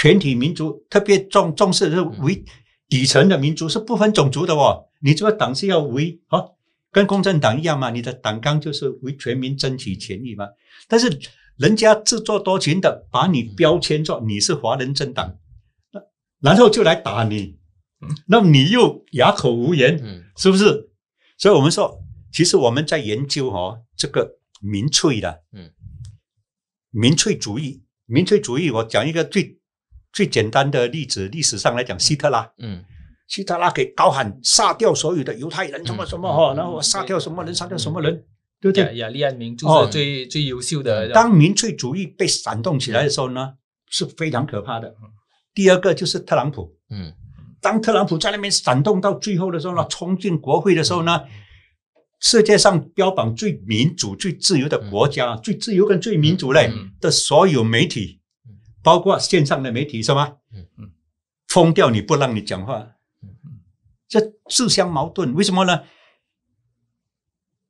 [0.00, 2.42] 全体民族，特别重重视是为
[2.88, 4.88] 底层的民族，是不分种族的哦。
[5.00, 6.42] 你这个党是要为啊，
[6.90, 10.46] 跟共产党一样嘛，你的党纲就是为全民争取权益嘛。
[10.88, 11.20] 但是
[11.58, 15.36] 人家自作多情的把你标签作你是华人政党，
[15.92, 16.00] 那
[16.40, 17.58] 然后就来打你，
[18.26, 20.00] 那么你又哑口无言。
[20.02, 20.88] 嗯是不是？
[21.36, 25.70] 所以我们说，其实我们在研究哦，这个民粹的，嗯，
[26.90, 29.59] 民粹主义，民粹主义，我讲一个最
[30.12, 32.84] 最简单的例子，历史上来讲，希特拉，嗯。
[33.28, 38.24] 希特拉给高喊杀掉所有的犹太人，什么什么哈，嗯然后杀掉什么人，杀掉什么人，
[38.60, 38.96] 对不雅对？
[38.96, 39.84] 雅利安民就哦。
[39.86, 41.08] 是最、最优秀的。
[41.10, 43.54] 当民粹主义被煽动起来的时候呢，
[43.88, 44.92] 是非常可怕的。
[45.54, 47.12] 第二个就是特朗普，嗯。
[47.60, 51.22] 当特朗普在那边煽动到最后的时候呢，冲进国会的时候呢，
[52.18, 56.90] 世界上标榜最民主、最自由的国家，最自由跟最民主嘞嗯。
[57.00, 58.19] 的所有媒体，
[58.82, 60.36] 包括线上的媒体，是吗？
[60.52, 60.92] 嗯嗯
[61.48, 62.78] 封掉你不让你讲话
[63.22, 63.34] 嗯，
[64.06, 65.34] 这自相矛盾。
[65.34, 65.82] 为什么呢？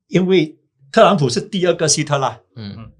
[0.07, 0.59] 因为
[0.91, 2.91] 特朗普是第二个希特拉，嗯。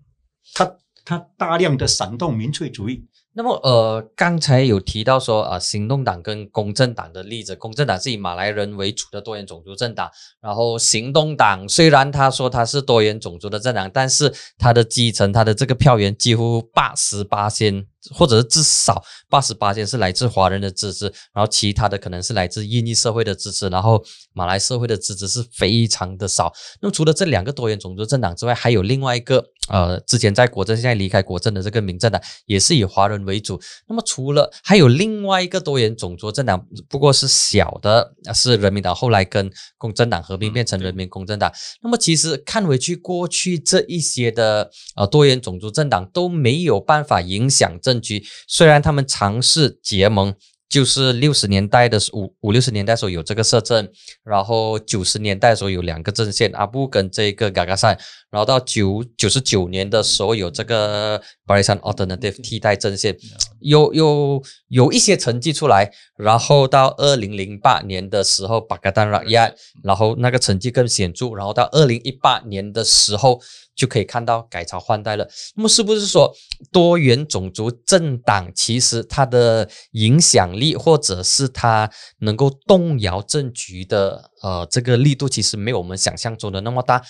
[0.53, 26.51] 他他大量的煽动民粹主义，那么呃，刚才有提到说啊、行动党跟公正党的例子，公正党是以马来人为主的多元种族政党，然后行动党虽然他说他是多元种族的政党，但是他的基层他的这个票源几乎八十八先，或者是至少八十八先是来自华人的支持，然后其他的可能是来自印裔社会的支持，然后马来社会的支持是非常的少。
[26.81, 33.59] 那么除了这两个多元种族政党之外，还有另外一个呃，之前在国政现在离开国政的这个民政党，也是以华人为主。
[33.87, 41.51] 那么除了还有另外一个多元种族政党，不过是小的，是人民党后来跟公正党合并变成人民公正党。
[41.81, 50.35] 那么其实看回去，过去这一些的呃多元种族政党都没有办法影响政局，虽然他们尝试结盟。
[50.71, 53.91] 就是六十年代的五五六十年代的时候有这个摄政，
[54.23, 63.17] 然后九十年代的时候有两个阵线，阿布跟这个嘎嘎赛，然后到九九十九年的时候有这个 Barisan Alternative 替代阵线，
[63.59, 69.51] 有有有一些成绩出来，然后到二零零八年的时候，巴格丹拉亚，
[69.83, 73.41] 然后那个成绩更显著，然后到二零一八年的时候
[73.81, 75.27] 就可以看到改朝换代了。
[75.55, 76.31] 那么是不是说
[76.71, 81.89] 多元种族政党其实它的影响力，或者是它
[82.19, 87.01] 能够动摇政局的呃这个力度，其实没有我们想象中的那么大？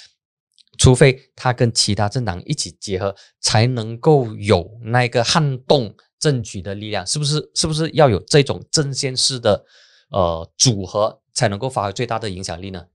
[0.77, 7.51] 除非它跟其他政党一起结合，才能够有那个撼动政局的力量，是不是？
[7.53, 9.65] 是不是要有这种阵线式的
[10.09, 12.85] 呃组合，才能够发挥最大的影响力呢？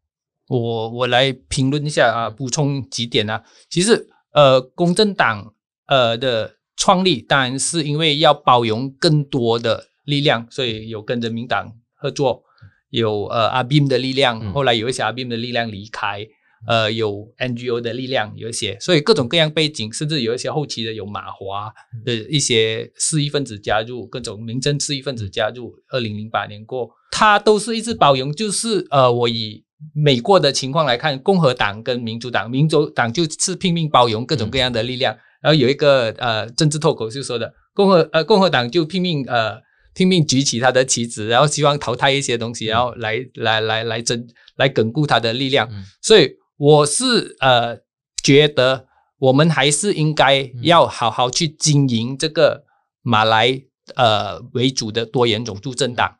[0.49, 3.43] 我我来评论一下啊，补充几点啊。
[3.69, 5.55] 其实呃，公正党
[5.87, 12.43] 呃的创立当然是因为要包容更多的力量，所以有跟人民党合作，
[12.91, 16.27] 有呃阿 Bim 的力量，嗯后来有一些阿 Bim 的力量离开。
[16.67, 21.73] 呃，有 NGO 的力量，有一些，所以各种各样背景，甚至有一些后期的有马华
[22.05, 25.73] 的一些势力分子加入，各种民政势力分子加入。
[25.91, 29.63] 二零零八年过，他都是一直包容，就是呃，我以
[29.95, 39.59] 美国的情况来看，共和党跟民主党，民主党就是拼命包容各种各样的力量，然后有一个呃政治脱口秀说的，共和呃共和党就拼命呃
[39.95, 45.69] 拼命举起他的旗帜，然后希望淘汰一些东西，然后来来来来争来巩固他的力量，
[46.03, 47.79] 所以我是呃
[48.23, 48.87] 觉得
[49.19, 52.65] 我们还是应该要好好去经营这个
[53.03, 53.63] 马来
[53.95, 56.15] 呃为主的多元种族政党，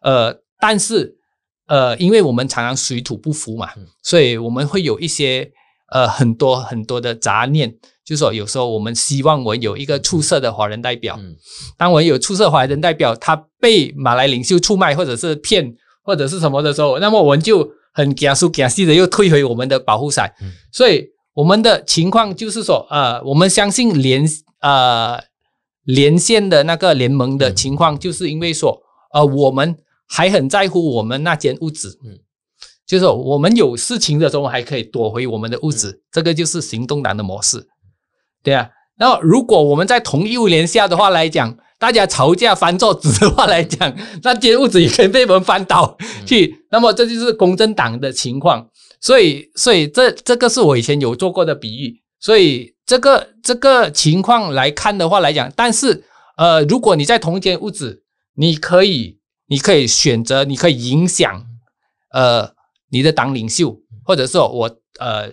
[0.00, 1.17] 呃，但是
[1.68, 5.50] 呃，因为我们常常水土不服嘛嗯，所以我们会有一些
[5.92, 7.70] 呃很多很多的杂念，
[8.04, 11.36] 就是说有时候我们希望我有一个出色的华人代表，嗯。
[11.76, 20.32] 当我有出色华人代表，他被马来领袖出卖或者是骗或者是什么的时候，那么我们就很加速加细的又退回我们的保护伞。
[20.40, 20.50] 嗯。
[20.72, 24.26] 所以我们的情况就是说，呃，我们相信连
[24.60, 25.20] 呃
[25.84, 27.54] 连线的那个联盟的嗯。
[27.54, 28.80] 情况，就是因为说，
[29.12, 29.76] 呃，我们
[30.08, 32.18] 还很在乎我们那间屋子，嗯，
[32.86, 37.68] 就是我们有事情的时候还可以躲回我们的屋子，这个就是行动党的模式，
[38.42, 38.70] 对啊。
[38.96, 43.94] 然后如果我们在同一屋檐下的话来讲，大家吵架翻桌子的话来讲，
[44.24, 46.64] 那间屋子也可以被我们翻倒去。
[46.72, 48.68] 那么这就是公正党的情况。
[49.00, 52.00] 所以，所以这这个是我以前有做过的比喻。
[52.18, 56.02] 所以这个这个情况来看的话来讲，但是
[56.36, 58.02] 呃，如果你在同一间屋子，
[58.34, 59.17] 你可以
[59.48, 61.44] 你可以选择，你可以影响
[62.12, 62.54] 呃
[62.90, 65.30] 你的党领袖，或者说我呃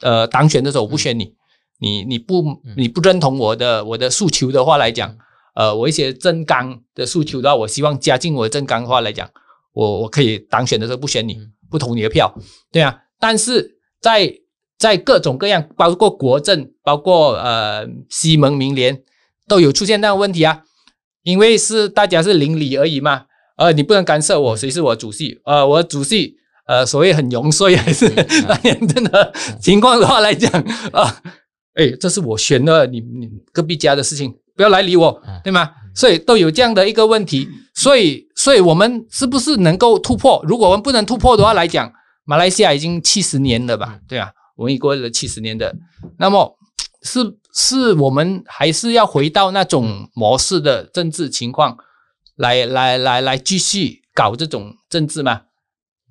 [0.00, 1.34] 呃当选的时候我不选你，
[1.78, 2.42] 你你不
[2.76, 5.16] 你不认同我的我的诉求的话来讲。
[5.54, 9.28] 呃，我一些政纲的诉求的话，我希望加进我的政纲的话来讲，
[9.72, 11.36] 我我可以当选的时候不选你，
[11.68, 12.32] 不投你的票，
[12.70, 12.96] 对啊。
[13.18, 14.32] 但是在
[14.78, 19.02] 在各种各样，包括国政，包括呃西蒙民联，
[19.48, 20.62] 都有出现那样问题啊。
[21.28, 23.26] 因为是大家是邻里而已嘛，
[23.58, 25.38] 呃，你不能干涉我，谁是我主席？
[25.44, 26.34] 呃，我主席
[26.66, 28.08] 呃，所谓很容税还是
[28.48, 30.50] 那样真的情况的话来讲
[30.90, 31.20] 啊，
[31.74, 34.34] 哎，这是我选的，你你隔壁家的事情。
[34.56, 35.70] 不要来理我，对吗？
[35.94, 40.42] 所以都有这样的一个问题，所以，所以我们是不是能够突破？
[40.48, 41.92] 如果我们不能突破的话来讲，
[42.24, 44.00] 马来西亚已经七十年了吧？
[44.08, 45.72] 对啊，我们过了七十年的，
[46.18, 46.58] 那么
[47.02, 47.20] 是
[47.60, 51.76] 是我们还是要回到那种模式的政治情况，
[52.36, 55.42] 来来来来继续搞这种政治吗？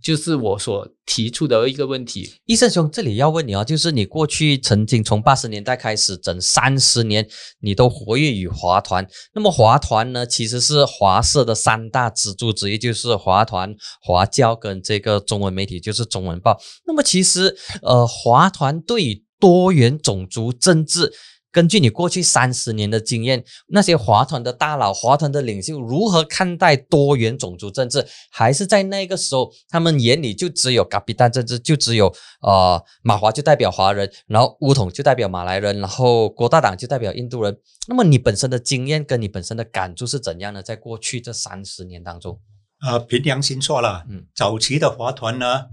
[0.04, 7.26] 就是我所提出的一个问题，医生兄，这里要问你啊，就是你过去曾经从八十年代开始，整三十年，
[7.62, 9.08] 你都活跃于华团。
[9.34, 16.60] 那么华团呢，其实是华社的三大支柱之一，就是华团、华教跟这个中文媒体，就是中文报。
[16.86, 21.14] 那么其实，呃，华团对多元种族政治。
[21.52, 28.06] 根据你过去三十年的经验，那些华团的大佬、华团的领袖如何看待多元种族政治？
[28.30, 37.58] 还是在那个时候，他们眼里就只有嘎比丹政治，就只有呃马华就代表华人，然后乌统就代表马来人，然后国大党就代表印度人。
[37.88, 40.62] 那么你本身的经验跟你本身的感触是怎样的？
[40.62, 42.42] 在过去这三十年当中，
[42.86, 45.68] 呃，凭良心说了，嗯，早期的华团呢，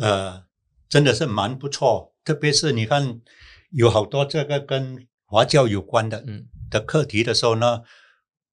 [0.00, 0.44] 呃，
[0.88, 3.20] 真的是蛮不错，特别是你看
[3.70, 6.24] 有好多这个跟华教有关的
[6.70, 7.82] 的课题的时候呢，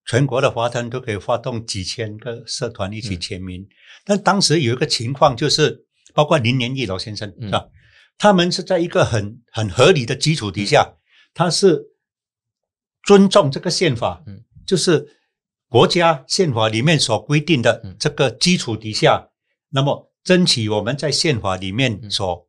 [0.06, 3.66] 全国的华团都可以发动几千个社团一起签名。
[4.04, 7.66] 但当时有一个情况，就是包括林年义老先生是吧？
[8.18, 10.98] 他们是在一个很很合理的基础底下，
[11.34, 11.82] 他是
[13.04, 14.22] 尊重这个宪法，
[14.66, 15.18] 就是
[15.70, 19.30] 国家宪法里面所规定的这个基础底下，
[19.70, 22.48] 那么争取我们在宪法里面所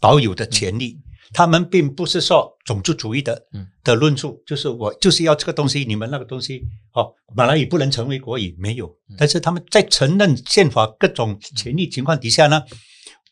[0.00, 1.00] 保有的权利。
[1.32, 3.46] 他们并不是说种族主义的
[3.84, 6.62] 的论述，就是我就是要这个东西，你们那个东西，
[6.94, 8.90] 哦，马来语不能成为国语，没有。
[9.18, 12.62] 但是他们在承认宪法各种权利情况底下呢，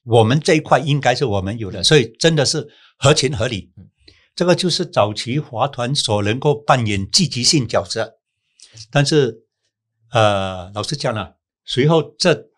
[0.05, 2.67] 我们这一块应该是我们有的，所以真的是
[2.99, 3.73] 合情合理。
[4.35, 8.19] 这个就是早期华团所能够扮演积极性角色。
[8.91, 9.35] 但是，
[10.11, 12.49] 呃，老实讲了，随后这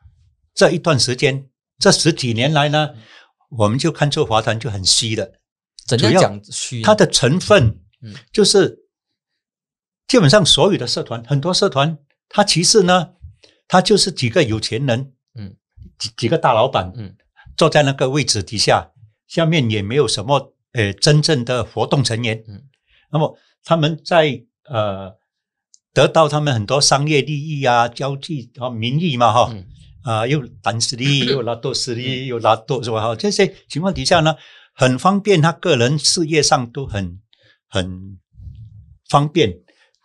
[0.53, 1.49] 这一段时间，
[1.79, 2.91] 这十几年来呢。
[3.49, 5.33] 我们就看这华团就很虚了，
[5.87, 6.83] 怎样讲虚？
[6.83, 8.87] 它的成分，嗯，就是
[10.07, 13.15] 基本上所有的社团，很多社团，它其实呢，
[13.67, 15.57] 它就是几个有钱人，嗯，
[15.99, 17.17] 几几个大老板，嗯，
[17.57, 18.91] 坐在那个位置底下，
[19.27, 22.65] 下面也没有什么呃真正的活动成员，嗯，
[23.11, 25.17] 那么他们在呃
[25.95, 29.55] 得到他们很多商业利益啊、交际啊、名义嘛，哈。
[30.09, 33.03] 啊，又胆实力，又拉多实力，又拉多是吧？
[33.03, 34.35] 哈，这些情况底下呢，
[34.73, 37.21] 很方便，他个人事业上都很
[37.69, 38.19] 很
[39.11, 39.53] 方便。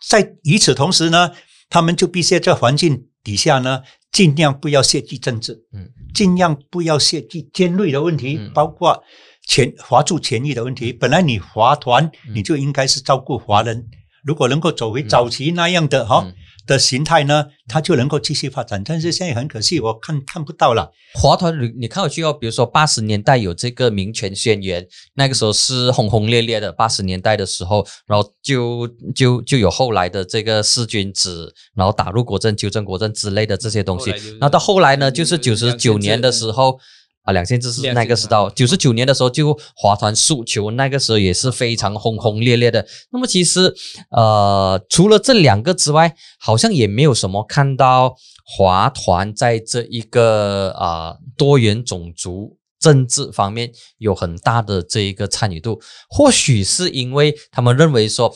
[0.06, 1.30] 在与此同时呢，
[1.70, 9.02] 他们就必须在环境底下呢，尽量不要涉及政治，嗯，尽量不要涉及尖锐的问题，包括
[9.48, 10.92] 权华族权益的问题。
[10.92, 13.88] 本来你华团，你就应该是照顾华人，
[14.22, 16.30] 如果能够走回早期那样的哈。
[16.66, 20.90] 的形态呢，它就能够继续发展，但是现在很可惜，我看看不到了。
[21.14, 26.72] 华团，你你看回去哦，比如说八十年代有这个民权宣言，那个时候是轰轰烈烈的。
[26.72, 34.12] 八十年代的时候，然后就就就有后来的这个四君子，然后打入国政、纠正国政之类的这些东西。
[34.40, 36.78] 那到后来呢，就是九十九年的时候。
[37.24, 42.86] 啊，两千字是那个时候，九十九年的时候就华团诉求，那个时候也是非常轰轰烈烈的。
[43.10, 43.74] 那么其实，
[44.10, 48.14] 呃，除了这两个之外，好像也没有什么看到
[48.44, 52.58] 华团在这一个啊多元种族。
[52.84, 55.80] 政治方面有很大的这一个参与度，
[56.10, 58.30] 或许是因为他们认为说，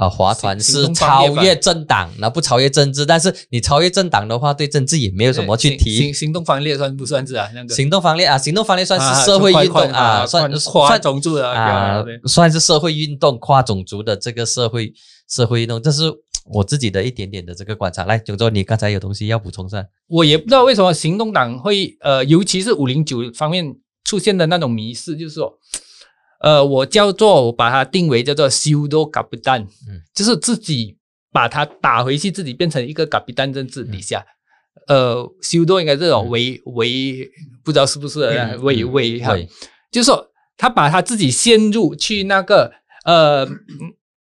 [0.00, 6.14] 呃，华团是超越政党，那不超越政治，但是你超越政党的话，对政治也没有什么去提行。
[6.14, 7.46] 行动方列算不算是啊？
[7.54, 14.90] 那个行动方面啊，行动方面算啊是社会运动啊，算跨算种族的啊，算是社会运动、跨种族的这个社会
[15.28, 16.10] 社会运动，这是
[16.46, 18.06] 我自己的一点点的这个观察。
[18.06, 19.84] 来，九州，你刚才有东西要补充是吧？
[20.08, 23.76] 我也不知道为什么行动党会呃，尤其是五零九方面
[24.10, 25.56] 出现的那种迷失，就是说，
[26.40, 30.02] 呃，我叫做我把它定为叫做修多嘎布蛋，嗯。
[30.12, 30.98] 就是自己
[31.30, 34.26] 把它打回去，自己变成一个嘎比蛋政治底下。
[34.88, 36.30] 呃，修多应该这种嗯。
[36.30, 37.30] 为为
[37.62, 38.18] 不知道是不是
[38.62, 39.36] 为嗯为哈，
[39.92, 42.72] 就是说他把他自己陷入去那个
[43.04, 43.46] 呃，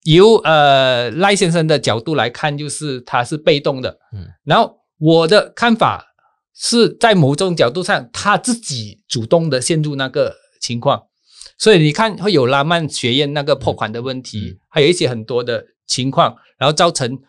[0.03, 4.25] 由呃赖先生的角度来看，就是他是被动的，嗯。
[4.45, 6.14] 然后我的看法
[6.55, 11.03] 是在某种角度上，他自己主动的陷入那个情况，
[11.57, 14.57] 所以你看会有拉曼学院那个破款的问题，嗯。
[14.69, 17.19] 还有一些很多的情况，然后造成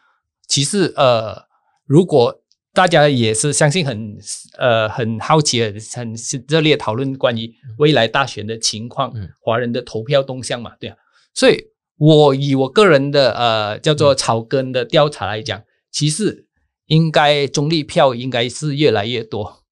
[0.48, 1.42] 其实呃，
[1.84, 2.40] 如果
[2.72, 4.16] 大家也是相信很
[4.58, 6.14] 呃很好奇、很很
[6.46, 9.28] 热烈讨论关于未来大选的情况，嗯。
[9.40, 10.96] 华人的投票动向嘛，对啊，
[11.34, 11.64] 所以
[11.98, 16.45] 我以我个人的呃叫做草根的调查来讲，其实
[16.86, 19.62] 应该中立票应该是越来越多。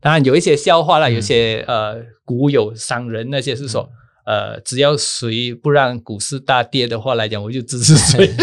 [0.00, 3.88] 当然有一些笑话啦，嗯有些呃股友商人那些是说，
[4.24, 8.30] 呃，只要谁不让股市大跌的话来讲，我就支持谁。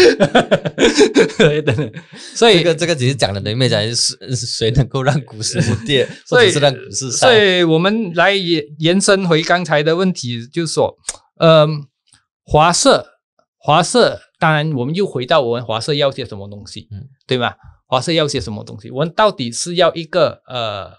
[1.38, 1.92] 对等等，
[2.34, 7.34] 所以这个这个只是讲的能没讲是是谁能够让股市不跌， 或所以者是让股市上所。
[7.34, 10.94] 以我们来延延伸回刚才的问题，就是说，
[11.38, 11.86] 嗯、
[12.44, 13.06] 华社，
[13.58, 17.54] 华社，当然我们又回到我们华社要些什么东西，嗯对吗？
[17.86, 18.90] 华社要些什么东西？
[18.90, 20.92] 我们到底是要一个呃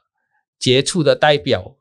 [0.60, 1.76] 杰出的代表，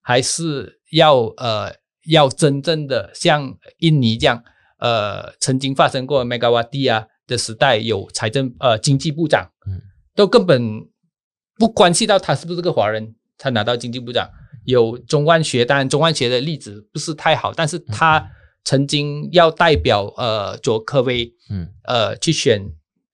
[0.00, 1.74] 还是要呃
[2.06, 4.42] 要真正的像印尼这样，
[4.78, 9.80] 呃曾经发生过 Megawati 啊的时代有财政呃经济部长，嗯
[10.14, 10.80] 都根本
[11.56, 14.30] 不关系到他是不是个华人，他拿到经济部长。
[14.64, 18.30] 有中万学，当然中万学的例子不是太好，但是他
[18.64, 22.62] 曾经要代表呃佐科威嗯呃去选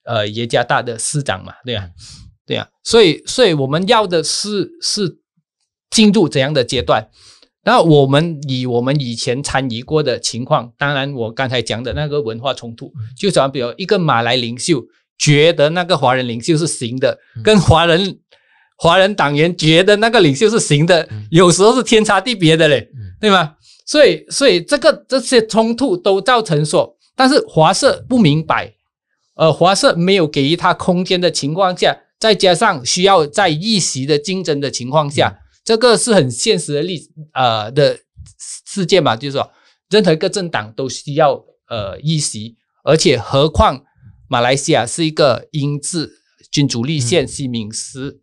[0.05, 1.89] 呃耶加大的市长嘛，对啊，
[2.47, 5.19] 对啊，所以所以我们要的是是
[5.91, 7.09] 进入怎样的阶段？
[7.63, 14.83] 那我们以我们以前参与过的情况，当然我刚才讲的那个文化冲突，就讲比如一个马来领袖
[15.19, 18.19] 觉得那个华人领袖是行的，跟华人
[18.79, 22.89] 华人党员觉得那个领袖是行的，有时候是天差地别的嘞，
[23.21, 23.57] 对吗？
[23.85, 28.73] 所以所以这个这些冲突都造成说，但是华社不明白，
[29.41, 37.99] 呃，华社没有给予他空间的情况下，再加上需要在议席的竞争的情况下，这个是很现实的例呃的
[38.66, 39.51] 事件嘛，就是说，
[39.88, 43.82] 任何一个政党都需要呃议席，而且何况
[44.28, 46.11] 马来西亚是一个英制
[46.53, 48.20] 君主立宪西敏斯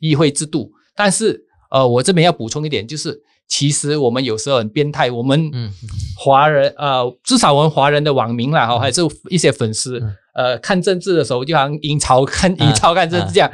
[0.00, 5.72] 议会制度，但是呃，我这边要补充一点，就是其实我们有时候很变态，我们嗯。
[6.20, 10.14] 华人呃，至少我们华人的网民啦，哈，还是一些粉丝，嗯。
[10.34, 13.50] 呃，看政治的时候就好像英超看啊英超看政治这样。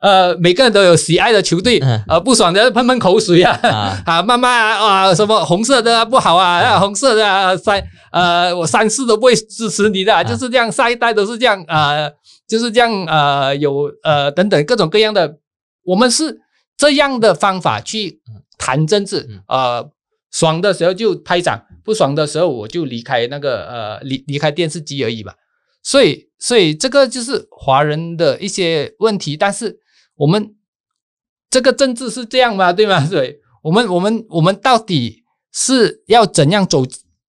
[0.00, 2.02] 呃，每个人都有喜爱的球队，嗯。
[2.08, 4.02] 呃，不爽的喷喷口水啊，啊。
[4.06, 12.12] 啊，慢慢啊，啊，什么红色的啊不好啊，啊，红色的啊，三呃，我三次都不会支持你的啊，就是这样，下一代都是这样啊、呃
[12.48, 15.36] 就是这样呃，有呃等等各种各样的，
[15.84, 16.40] 我们是
[16.78, 18.22] 这样的方法去
[18.56, 19.90] 谈政治嗯，呃，
[20.30, 25.34] 爽的时候就拍掌，不爽的时候我就离开那个呃离离开电视机而已吧。
[25.82, 29.78] 所以，所以这个就是华人的一些问题，但是
[30.16, 30.54] 我们
[31.50, 33.04] 这个政治是这样嘛，对吗？
[33.06, 36.84] 所以，我们我们我们到底是要怎样走，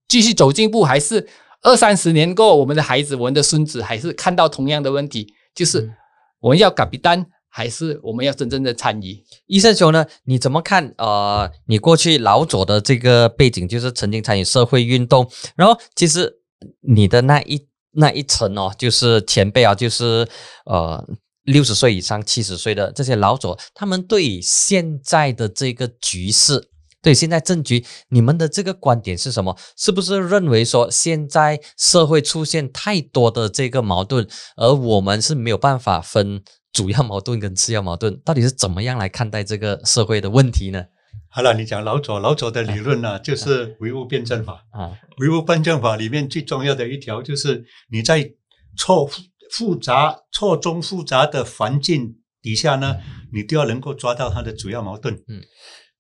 [0.08, 1.28] 继续走进步，还是
[1.62, 5.94] 二三十年过后，我们的孩子、我们的孙子还是看到同样的问题，就是嗯
[6.42, 9.24] 我们要改变单，还是我们要真正的参与？
[9.48, 10.06] 医生兄呢？
[10.24, 10.94] 你怎么看？
[10.98, 16.42] 呃，你过去老左的这个背景，就是曾经参与社会运动，然后其实
[16.82, 20.28] 你的那一那一层哦，就是前辈啊，就是
[20.66, 21.04] 呃
[21.44, 26.70] 六十岁以上、七十岁的这些老左，他们对现在的这个局势。
[27.02, 29.58] 对现在政局，你们的这个观点是什么？
[29.78, 34.28] 是不是认为说现在社会出现太多的这个矛盾，
[34.58, 38.20] 而我们是没有办法分主要矛盾跟次要矛盾？
[38.24, 40.86] 到底是怎么样来看待这个社会的问题呢？
[41.32, 44.66] 好了，你讲老左，老左的理论呢，就是唯物辩证法。
[44.72, 48.32] 啊，唯物辩证法里面最重要的一条就是你在
[48.78, 52.98] 错复复杂、错综复杂的环境底下呢，
[53.34, 55.14] 你都要能够抓到它的主要矛盾。
[55.28, 55.42] 嗯，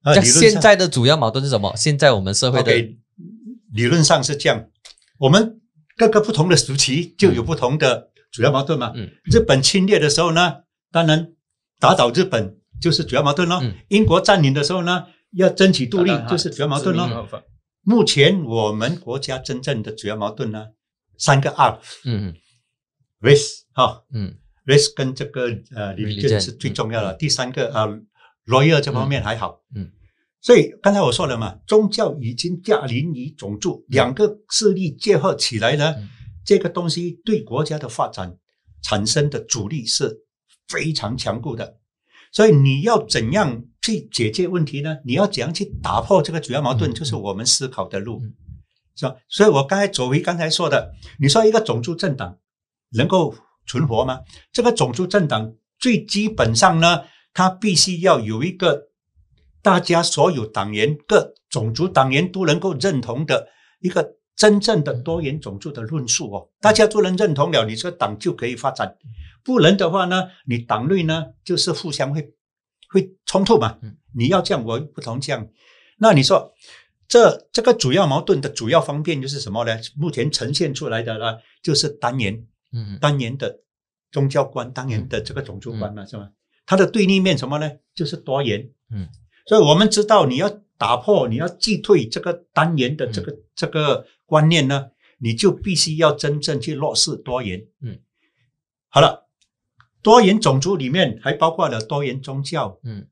[0.03, 1.76] 呃，那理论现在的主要矛盾是什么？
[1.76, 2.74] 现在我们社会的
[3.74, 4.65] 理论上是这样，
[5.20, 5.59] 我们
[5.95, 8.91] 各个不同的时期就有不同的主要矛盾嘛。
[8.95, 9.09] 嗯。
[9.25, 10.55] 日本侵略的时候呢，
[10.91, 11.34] 当然
[11.80, 13.59] 打倒日本就是主要矛盾咯。
[13.61, 13.73] 嗯。
[13.89, 17.27] 英国占领的时候呢，要争取独立就是主要矛盾咯。
[17.82, 20.67] 目前我们国家真正的主要矛盾呢，
[21.17, 22.36] 三个 R 嗯。
[23.21, 24.36] Race 哈、嗯。
[24.65, 27.13] Race 跟这个呃 Religion，religion 是最重要的。
[27.15, 27.99] 第三个啊、呃、
[28.45, 29.61] ，lawyer 这方面还好。
[29.75, 29.91] 嗯。
[30.41, 36.07] 所以刚才我说了嘛，宗教已经驾临于种族，两个势力结合起来呢，嗯
[36.46, 38.38] 这个东西对国家的发展
[38.82, 40.24] 产生的阻力是
[40.68, 41.78] 非常强固的。
[42.32, 44.98] 所以你要怎样去解决问题呢？
[45.04, 48.34] 你要怎样去打破这个主要矛盾，嗯就是我们思考的路嗯，
[48.96, 49.16] 是吧？
[49.28, 52.38] 所以我刚才走回刚才说的，你说一个种族政党
[52.92, 53.36] 能够
[53.66, 54.20] 存活吗？
[54.52, 58.90] 这个种族政党最基本上呢，它必须要有一个
[59.64, 63.48] 大家所有党员各种族党员都能够认同的
[63.80, 68.98] 一个真正的多元种族的论述哦，大家都能认同了，你这个党就可以发展。
[69.44, 72.34] 不能的话呢，你党内呢就是互相会
[72.90, 73.98] 会冲突嘛嗯。
[74.16, 75.46] 你要这样，我不同这样。
[75.98, 76.54] 那你说
[77.06, 79.78] 这这个主要矛盾的主要方面就是什么呢？
[79.98, 83.60] 目前呈现出来的呢，就是单元嗯单元的
[84.10, 86.30] 宗教观，单元的这个种族观嘛，是吗？
[86.66, 87.70] 它的对立面什么呢？
[87.94, 88.70] 就是多元。
[88.90, 89.10] 嗯，
[89.46, 97.65] 所以我们知道你要打破，你要击退这个单元的这个、这个观念呢，你就必须要真正去落实多元。
[97.82, 97.99] 嗯，
[98.88, 99.27] 好了，
[100.01, 103.07] 多元种族里面还包括了多元宗教、嗯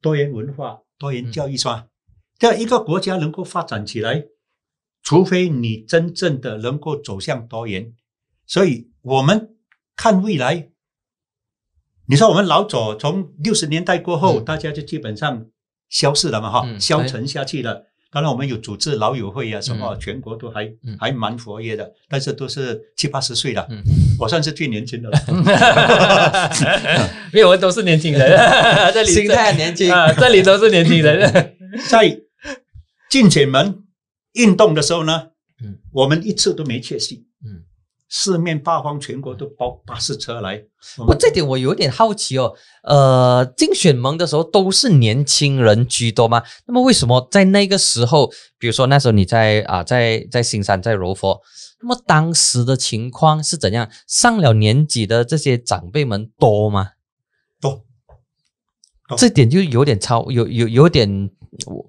[0.00, 1.86] 多元文化、多元教育，是吧？
[2.38, 4.26] 这样一个国家能够发展起来，
[5.02, 7.94] 除非你真正的能够走向多元。
[8.46, 9.56] 所以我们
[9.96, 10.70] 看未来，
[12.06, 15.46] 你说我们老左从六十年代过后，嗯大家就基本上
[15.88, 17.86] 消失了嘛，哈、嗯消沉下去了。
[18.10, 23.66] 当然，我们有组织老友会啊，什么、嗯全国都还、嗯还蛮活跃的，但是都是七八十岁了。
[23.70, 23.82] 嗯
[24.18, 25.18] 我算是最年轻的了。
[27.32, 28.20] 因为我们都是年轻人，
[28.92, 31.54] 这里心态很年轻啊，这里都是年轻人。
[31.88, 32.18] 在
[33.10, 33.82] 进前门
[34.32, 35.28] 运动的时候呢，
[35.62, 37.27] 嗯我们一次都没缺席，嗯，
[38.08, 40.64] 四面八方全国都包巴士车来。
[40.96, 42.54] 我不，这点我有点好奇哦。
[42.82, 46.42] 呃，竞选盟的时候都是年轻人居多吗？
[46.66, 51.42] 那么为什么在那个时候，比如说那时候你在啊、在在新山在柔佛，
[51.82, 53.90] 那么当时的情况是怎样？
[54.06, 56.92] 上了年纪的这些长辈们多吗？
[57.60, 57.84] 多
[59.06, 61.30] 多这点就有点超，有有有点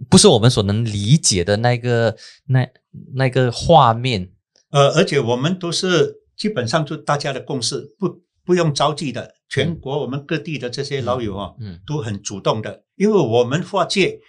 [0.09, 2.17] 不是我们所能理解的那个
[2.47, 2.67] 那
[3.13, 4.32] 那个画面。
[4.72, 9.36] 呃，而且我们都是基本上就大家的共识，不不用着急的。
[9.51, 14.20] 全国我们各地的这些老友啊，嗯都很主动的，因为我们划界，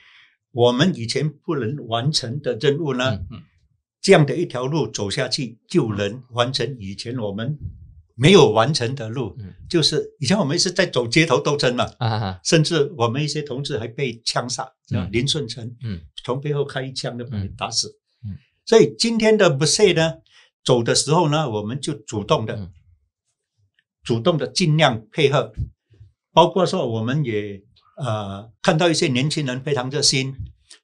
[0.51, 3.21] 我们以前不能完成的任务呢，
[4.01, 7.59] 这样的一条路走下去，就能完成以前我们
[8.15, 9.37] 没有完成的路。
[9.41, 9.53] 嗯。
[9.69, 11.87] 就是以前我们是在走街头斗争嘛，
[12.43, 15.07] 甚至我们一些同志还被枪杀，嗯。
[15.13, 17.89] 林顺成，嗯，从背后开一枪就把你嗯打死。
[18.25, 18.39] 嗯。
[18.65, 20.15] 所以今天的不是呢，
[20.65, 22.73] 走的时候呢，我们就主动的，嗯。
[24.03, 25.53] 主动的尽量配合，
[26.33, 27.63] 包括说我们也
[27.99, 30.35] 呃看到一些年轻人非常热心，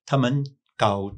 [0.05, 0.45] 他们
[0.77, 1.17] 搞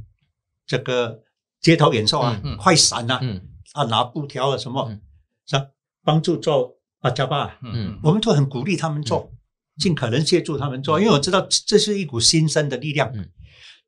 [0.64, 1.22] 这个
[1.60, 2.56] 街头演奏啊，嗯嗯。
[2.56, 3.48] 快闪啊，嗯。
[3.72, 5.00] 啊拿布条啊什么，嗯。
[5.46, 5.66] 是吧？
[6.04, 7.98] 帮助做阿加巴，嗯。
[8.02, 9.32] 我们都很鼓励他们做，
[9.76, 13.28] 尽可能协助他们做，因为我知道这这是一股新生的力量，嗯。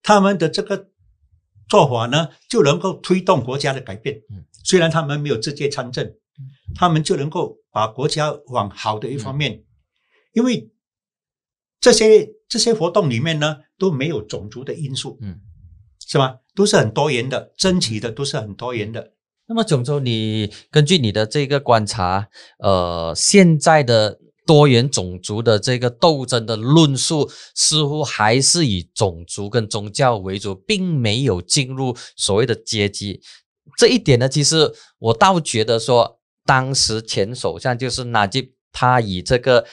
[0.03, 0.89] 他们的这个
[1.69, 4.21] 做法呢，就能够推动国家的改变。
[4.31, 6.15] 嗯虽然他们没有直接参政，
[6.75, 9.63] 他们就能够把国家往好的一方面，
[10.33, 10.71] 因为
[11.81, 15.41] 这些这些活动里面呢都没有种族的因素，嗯。
[16.07, 16.39] 是吧？
[16.57, 19.13] 都是很多元的，争取的都是很多元的。
[19.47, 22.27] 那么炯州，你根据你的这个观察，
[22.59, 33.21] 呃，现在的多元种族的这个斗争的论述，似乎还是以种族跟宗教为主，并没有进入所谓的阶级。
[33.77, 39.65] 这一点呢，其实我倒觉得说，当时前首相就是纳吉，他以这个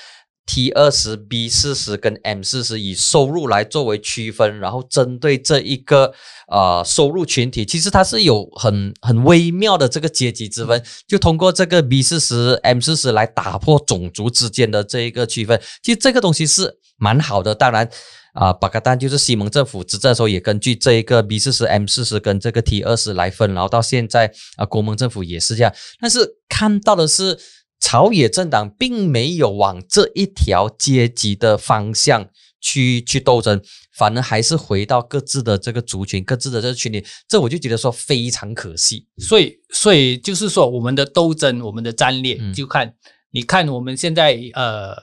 [0.46, 6.14] T 二十、B 四十跟 M 四十以收入来作为区分，然后针对这一个
[6.48, 15.62] 呃收入群体，其实它是有很很微妙的这个阶级之分，就通过这个 B 四十、M 四十来打破种族之间的这一个区分。
[15.84, 17.90] 其实这个东西是蛮好的，当然。
[18.38, 25.74] 啊，巴格丹就是西蒙政府执政的时候，也根据这一个 B 四十、M 四十跟这个 T 二十来分，然后到现在啊，国盟政府也是这样。
[26.00, 27.40] 但是看到的是，
[27.80, 32.30] 朝野政党并没有往这一条阶级的方向
[32.62, 33.60] 去 去斗争，
[33.98, 39.08] 反而还是回到各自的这个族群、各自的这个群里，这我就觉得说非常可惜。
[39.18, 42.94] 所以，所以就是说，我们的斗争，我们的战略，嗯就看
[43.32, 44.96] 你看我们现在呃，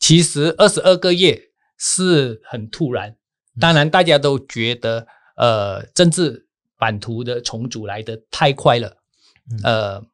[0.00, 1.38] 其实二十二个月
[1.78, 3.10] 是很突然。
[3.10, 3.16] 嗯
[3.58, 6.46] 当然，大家都觉得呃，政治
[6.78, 8.98] 版图的重组来的太快了，
[9.50, 10.04] 嗯呃，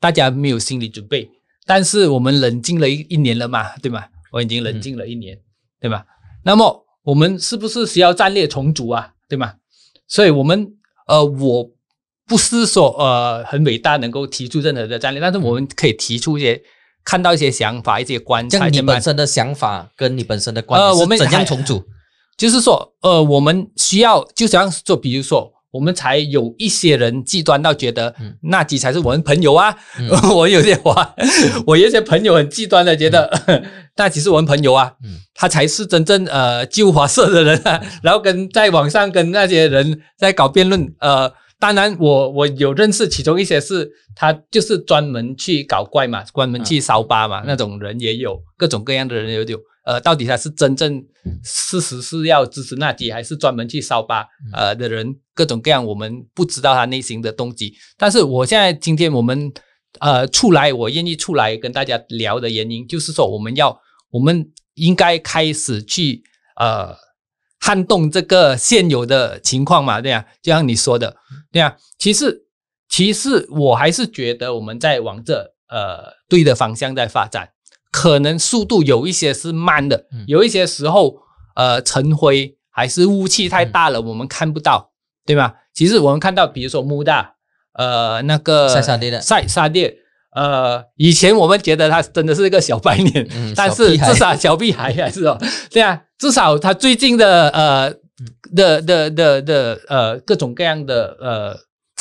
[0.00, 1.30] 大家没有心理准备。
[1.64, 4.04] 但是我们冷静了一一年了嘛，对吗？
[4.32, 5.38] 我已经冷静了一年，
[5.78, 6.04] 对吧？
[6.42, 9.14] 那么我们是不是需要战略重组啊？
[9.28, 9.54] 对吗？
[10.08, 10.74] 所以我们
[11.06, 11.70] 呃，我
[12.26, 16.60] 不是说呃很伟大能够提出任何的战略，但是我们可以提出一些
[17.04, 18.68] 看到一些想法、一些观察。
[18.68, 21.82] 你本身的想法跟你本身的观呃我们怎样重组？
[22.36, 29.76] 就是说，呃，我们需要就像说，比如说，我们才有一些人极端到觉得嗯纳吉才是我们朋友啊。
[29.98, 31.14] 嗯 我有些话，
[31.66, 33.30] 我有些朋友很极端的觉得
[33.96, 37.80] 那几是我们朋友啊，嗯他才是真正呃旧华社的人啊。
[38.02, 41.30] 然后跟在网上跟那些人在搞辩论，呃，
[41.62, 49.60] 当然我我有认识其中一些是他就是专门去搞怪嘛，专门去烧吧嘛，那种人也有，各种各样的人也有。
[49.84, 51.00] 呃，到底他是真正
[51.44, 57.72] 事实是要支持纳吉，还是专门去烧吧呃的人，各种各样，我们不知道他内心的动机。
[57.96, 59.52] 但是我现在今天我们
[60.00, 66.24] 呃出来，我愿意出来跟大家聊的原因，就是说我们要我们应该开始去
[66.56, 66.92] 呃
[67.64, 71.16] 撼动这个现有的情况嘛，对呀、就像你说的，
[71.52, 72.42] 对呀、其实
[72.88, 77.50] 其实我还是觉得我们在往这呃对的方向在发展，
[77.92, 80.24] 可能速度有一些是慢的，嗯。
[80.26, 81.18] 有一些时候
[81.54, 84.90] 呃尘灰还是雾气太大了，我们看不到，
[85.24, 85.54] 对吗？
[85.72, 87.34] 其实我们看到，比如说穆大，
[87.74, 89.20] 呃，那个塞沙爹的。
[89.20, 89.98] 塞沙爹，
[90.34, 95.38] 呃，以前我们觉得他真的是一个小白脸，嗯但是至少小屁孩还是哦，
[95.70, 97.92] 对啊，至少他最近的呃
[98.54, 101.56] 的的的的呃各种各样的呃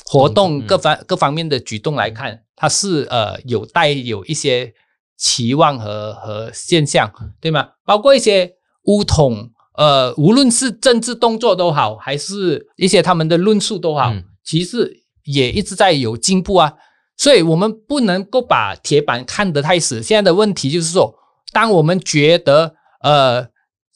[0.05, 4.75] 活动嗯各方各方面的举动来看，他是呃有带有一些
[5.17, 7.69] 期望和和现象，对吗？
[7.83, 8.53] 包括一些
[8.83, 16.73] 乌统，呃，无论是政治动作都好，还是一些他们的论述都好，嗯其实也一直在有进步啊。
[17.17, 20.03] 所以我们不能够把铁板看得太死。
[20.03, 21.15] 现在的问题就是说，
[21.51, 23.47] 当我们觉得呃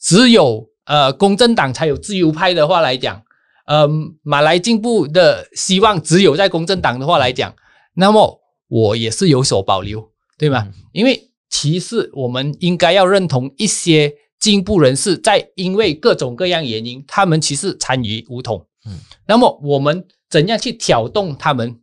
[0.06, 3.20] 只有呃公正党才有自由派的话来讲，
[3.66, 3.88] 呃
[4.22, 7.52] 马来进步的希望只有在公正党的话来讲，
[7.94, 10.68] 那么我也是有所保留，对吗？
[10.68, 18.64] 嗯因为其实我们应该要认同一些进步人士，在因为各种各样原因，他们其实参与武统。
[18.86, 21.80] 嗯，那么我们怎样去挑动他们，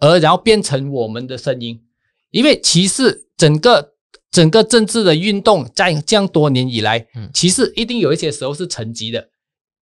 [0.00, 1.82] 而然后变成我们的声音？
[2.30, 3.92] 因为其实整个
[4.30, 9.28] 整个政治的运动在这样多年以来，嗯其实一定有一些时候是沉寂的，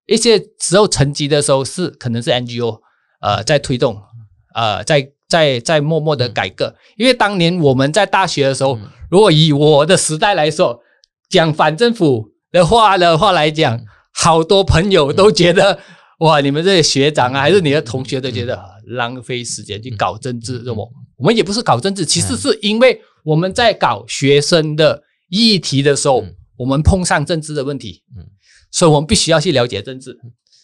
[0.07, 2.81] 一些时候沉寂的时候是可能是 NGO
[3.21, 4.01] 呃在推动，
[4.55, 6.75] 呃在在在默默的改革。
[6.97, 10.81] 因为当年我们在大学的时候，嗯如果以我的时代来说，
[11.29, 13.81] 讲反政府的话的话来讲，
[14.13, 15.81] 好多朋友都觉得。
[16.21, 16.41] 哇！
[16.41, 20.91] 你们这些学长啊，还是你的同学都觉得浪费时间去搞政治，是么？
[21.17, 28.25] 我们也不是搞政治，其实是因为我们在搞学生的议题的时候嗯，我们碰上政治的问题嗯，
[28.71, 30.17] 所以我们必须要去了解政治。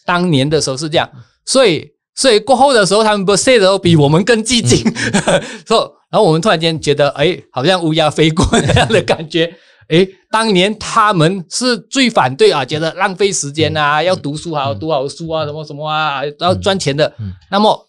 [0.05, 1.09] 当年的时候是这样，
[1.45, 4.83] 所以所以过后的时候，他们不 say 的都比我们更激进，
[5.65, 9.51] 说、然后我们突然间觉得，哎，好像乌鸦飞过那样的感觉。
[9.89, 17.13] 哎，当年他们是最反对啊，觉得浪费时间啊，要读书好，读好书啊，什么什么啊，然后赚钱的。
[17.19, 17.33] 嗯。
[17.51, 17.87] 那么，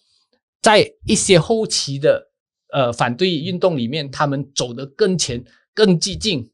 [0.61, 2.29] 在一些后期的
[2.75, 6.51] 呃反对运动里面，他们走得更前、更激进、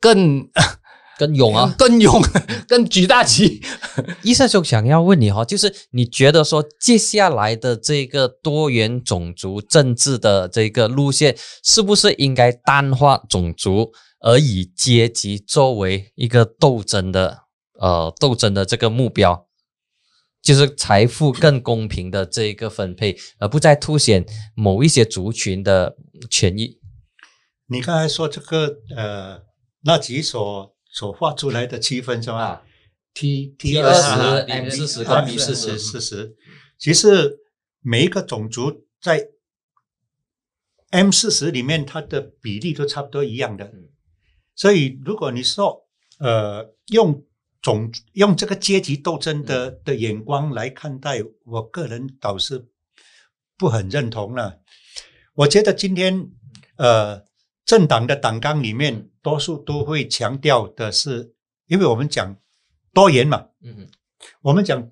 [0.00, 0.48] 更
[1.18, 2.22] 更勇啊， 更勇、
[2.68, 3.60] 更举大旗。
[4.22, 13.90] 医生兄想要问你哈，就是你觉得说接下来的这个多元种族政治的这个路线，是不是应该淡化种族，
[14.20, 17.38] 而以阶级作为一个斗争的
[17.80, 19.47] 呃斗争的这个目标？
[20.42, 24.24] 就是财富更公平的这一个分配，而不再凸显
[24.54, 25.96] 某一些族群的
[26.30, 26.78] 权益。
[27.66, 29.42] 你刚才说这个呃，
[29.82, 32.38] 那几所所画出来的区分是吧？
[32.38, 32.62] 啊
[33.14, 36.36] T T 20 20 M 40跟 M 四40十四十，
[36.78, 37.38] 其实
[37.80, 39.28] 每一个种族在
[40.90, 43.64] M 四十里面，它的比例都差不多一样的。
[43.66, 43.88] 嗯
[44.54, 45.86] 所以，如果你说
[46.18, 47.24] 呃用
[47.60, 52.68] 种用这个阶级斗争的的眼光来看待，我个人倒是
[53.56, 54.60] 不很认同了。
[55.34, 56.30] 我觉得今天
[56.76, 57.22] 呃
[57.64, 61.34] 政党的党纲里面，多数都会强调的是，
[61.66, 62.36] 因为我们讲
[62.92, 63.88] 多元嘛，嗯哼
[64.42, 64.90] 我们讲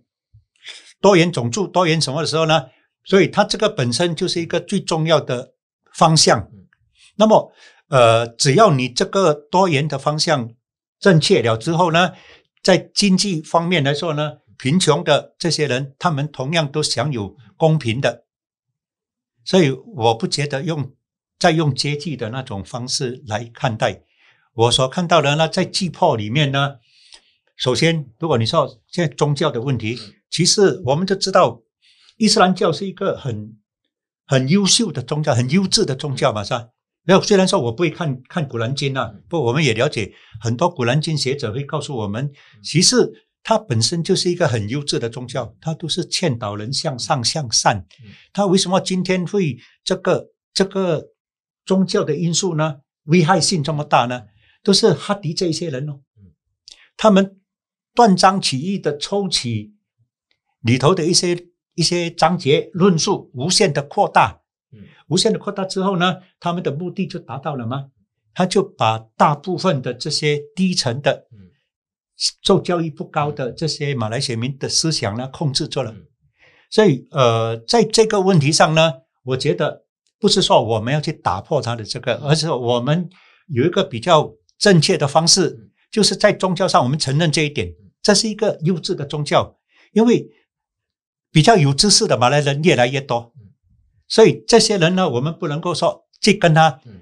[1.00, 2.66] 多元种族、多元什么的时候呢，
[3.04, 5.54] 所以它这个本身就是一个最重要的
[5.94, 6.66] 方向嗯。
[7.16, 7.52] 那么，
[7.88, 10.52] 呃，只要你这个多元的方向
[10.98, 12.12] 正确了之后呢，
[12.66, 18.24] 在经济方面来说呢，贫穷的这些人，他们同样都享有公平的。
[19.44, 20.92] 所以我不觉得用
[21.38, 24.02] 再用阶级的那种方式来看待。
[24.52, 26.78] 我所看到的呢，在击破里面呢，
[27.54, 29.96] 首先，如果你说现在宗教的问题，
[30.28, 31.62] 其实我们就知道，
[32.16, 33.56] 伊斯兰教是一个很
[34.26, 36.70] 很优秀的宗教，很优质的宗教嘛，是吧？
[37.06, 42.30] 然后虽然说我不会看看古兰经啊，不，我们也了解很多古兰经学者会告诉我们，
[42.62, 42.96] 其实
[43.42, 47.86] 它本身就是一个很优质的宗教，它都是劝导人向上向善。
[48.32, 51.12] 它为什么今天会这个这个
[51.64, 52.78] 宗教的因素呢？
[53.04, 54.24] 危害性这么大呢？
[54.64, 56.00] 都是哈迪这一些人哦，
[56.96, 57.38] 他们
[57.94, 59.72] 断章取义的抽取
[60.60, 61.46] 里头的一些
[61.76, 64.45] 一些章节论述，无限的扩大，嗯
[65.08, 67.86] 无限的扩大之后呢，他们的目的就达到了吗？
[68.34, 71.38] 他就把大部分的这些低层的嗯
[72.42, 75.90] 受教育不高的这些马来西亚民的思想呢控制住了。
[75.92, 76.06] 嗯。
[76.70, 78.92] 所以呃，在这个问题上呢，
[79.22, 79.84] 我觉得
[80.18, 83.08] 不是说我们要去打破他的这个，而是我们
[83.48, 89.56] 有一个比较正确的方式，就是在宗教上我们承认这一点，这是一个优质的宗教，
[89.92, 90.28] 因为
[91.30, 93.32] 比较有知识的马来人越来越多，
[94.08, 97.00] 所以这些人呢，我们不能够说去跟他嗯。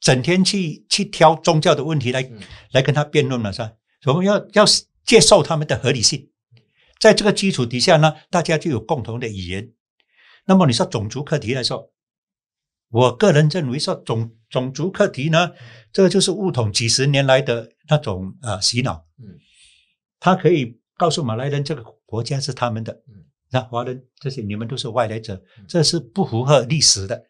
[0.00, 2.40] 整天去去挑宗教的问题来嗯。
[2.72, 3.72] 来跟他辩论了，是吧？
[4.06, 4.64] 我们要要
[5.04, 6.28] 接受他们的合理性，
[6.98, 9.72] 在这个基础底下呢，大家就有共同的语言。
[10.46, 11.92] 那么你说种族课题来说，
[12.90, 15.52] 我个人认为说种种族课题呢，
[15.92, 19.38] 这个就是物统几十年来的那种呃洗脑，嗯，
[20.18, 22.92] 他可以告诉马来人这个国家是他们的。
[23.06, 27.22] 嗯，那华人这些你们都是外来者，这是不符合历史的。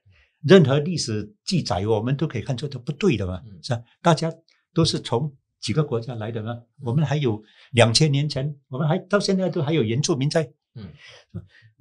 [0.45, 3.83] 任何历史记载，我们都可以看出它不对的嘛嗯，是吧？
[4.01, 4.33] 大家
[4.73, 7.43] 都是从几个国家来的嘛，我们还有
[7.73, 10.43] 两千年前，我们还到现在都还有原住民在，
[10.75, 10.89] 嗯，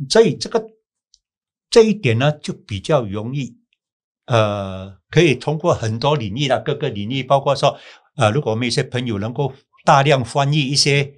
[0.09, 0.63] 所以这个
[1.69, 3.57] 这一点呢，就比较容易，
[4.25, 7.77] 呃，可以通过很多领域的各个领域，包括说，
[8.15, 9.51] 呃，如果我们一些朋友能够
[9.85, 11.11] 大量翻译一些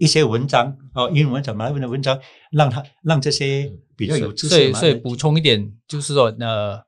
[0.00, 2.18] 一些文章哦，英文文章、马来文的文章，
[2.50, 6.82] 让他让这些比较有知所识的马来人以所以补充一点，就是说，呃，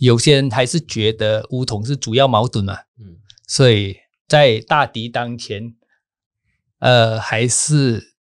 [0.00, 3.16] 有些人还是觉得巫统是主要矛盾嘛，嗯。
[3.46, 5.74] 所以在大敌当前，
[6.80, 8.14] 呃，还是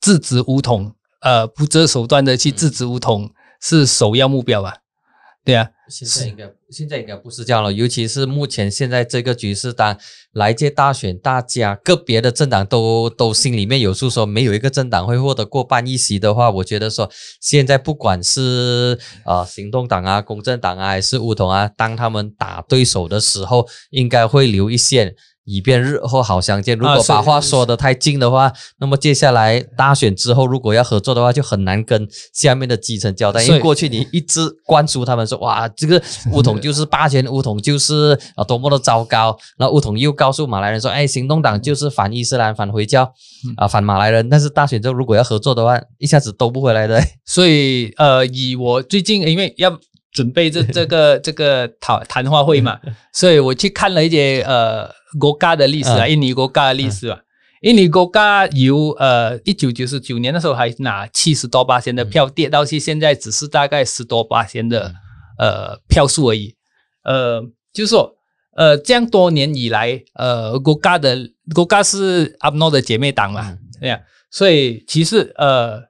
[0.00, 4.78] 制止巫统，呃，不择手段的去制止巫统是首要目标吧？
[5.48, 9.96] 对啊，现在应该现在应该不是这样了，尤其是目前现在这个局势，当
[10.32, 25.14] 来届大选，大家个别的政党都都心里面有数，说没有一个政党会获得过半议席的话，我觉得说现在不管是啊行动党啊、公正党啊，还是乌统啊，当他们打对手的时候，应该会留一线。
[25.48, 26.76] 以便日后好相见。
[26.76, 33.42] 如果把话说得太近的话，那么接下来大选之后，如果要合作的话，就很难跟下面的基层交代。
[33.42, 36.00] 因为过去你一直灌输他们说，哇，这个
[36.32, 39.36] 乌统就是霸权，乌统就是 啊多么的糟糕。
[39.58, 43.10] 那乌统又告诉马来人说，哎，行动党就是反伊斯兰、反回教
[43.56, 44.28] 啊、反马来人。
[44.28, 47.02] 但是大选之后如果要合作的话，一下子都不回来的。
[47.24, 49.78] 所以呃，以我最近因为要
[50.12, 52.78] 准备这这个这个讨谈话会嘛，
[53.12, 54.88] 所以我去看了一些呃
[55.18, 56.10] 国家的历史啊，嗯。
[56.10, 57.20] 印尼国家的历史啊。
[57.62, 64.92] 印尼国家由呃一九九九年的时候还拿七十多八千的票，跌到去现在只是大概十多八千的
[65.38, 66.54] 呃票数而已。
[67.02, 67.42] 呃，
[67.72, 68.14] 就是说
[68.54, 73.58] 呃这样多年以来，呃国家的国家是阿诺的姐妹党嘛，嗯。
[73.80, 74.00] 对呀、
[74.30, 75.80] 所以其实呃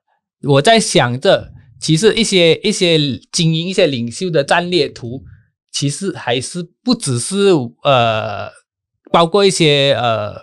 [0.42, 2.98] 我在想着，其实一些一些
[3.32, 5.22] 精英、一些领袖的战略图，
[5.72, 7.48] 其实还是不只是
[7.82, 8.50] 呃，
[9.12, 10.34] 包括一些呃，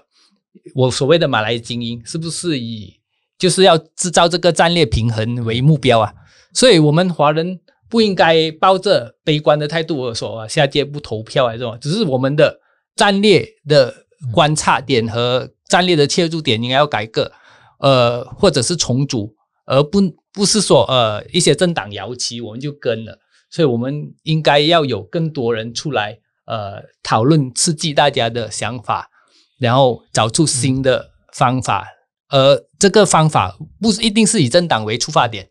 [0.74, 2.99] 我所谓的马来精英，是不是以
[3.38, 6.13] 就是要制造这个战略平衡为目标啊？
[6.53, 7.59] 所以，我们华人
[7.89, 12.59] 不应该抱着悲观的态度说啊，下届不投票啊这种，只是我们的
[12.95, 13.93] 战略的
[14.32, 17.32] 观察点和战略的切入点应该要改革，
[17.80, 19.36] 呃，或者是重组，
[19.66, 19.99] 而不
[20.32, 29.10] 不是说呃一些政党摇旗我们就跟了，所以我们应该要有更多人出来呃讨论，刺激大家的想法，
[29.60, 31.88] 然后找出新的方法，
[32.30, 35.50] 而这个方法不是一定是以政党为出发点。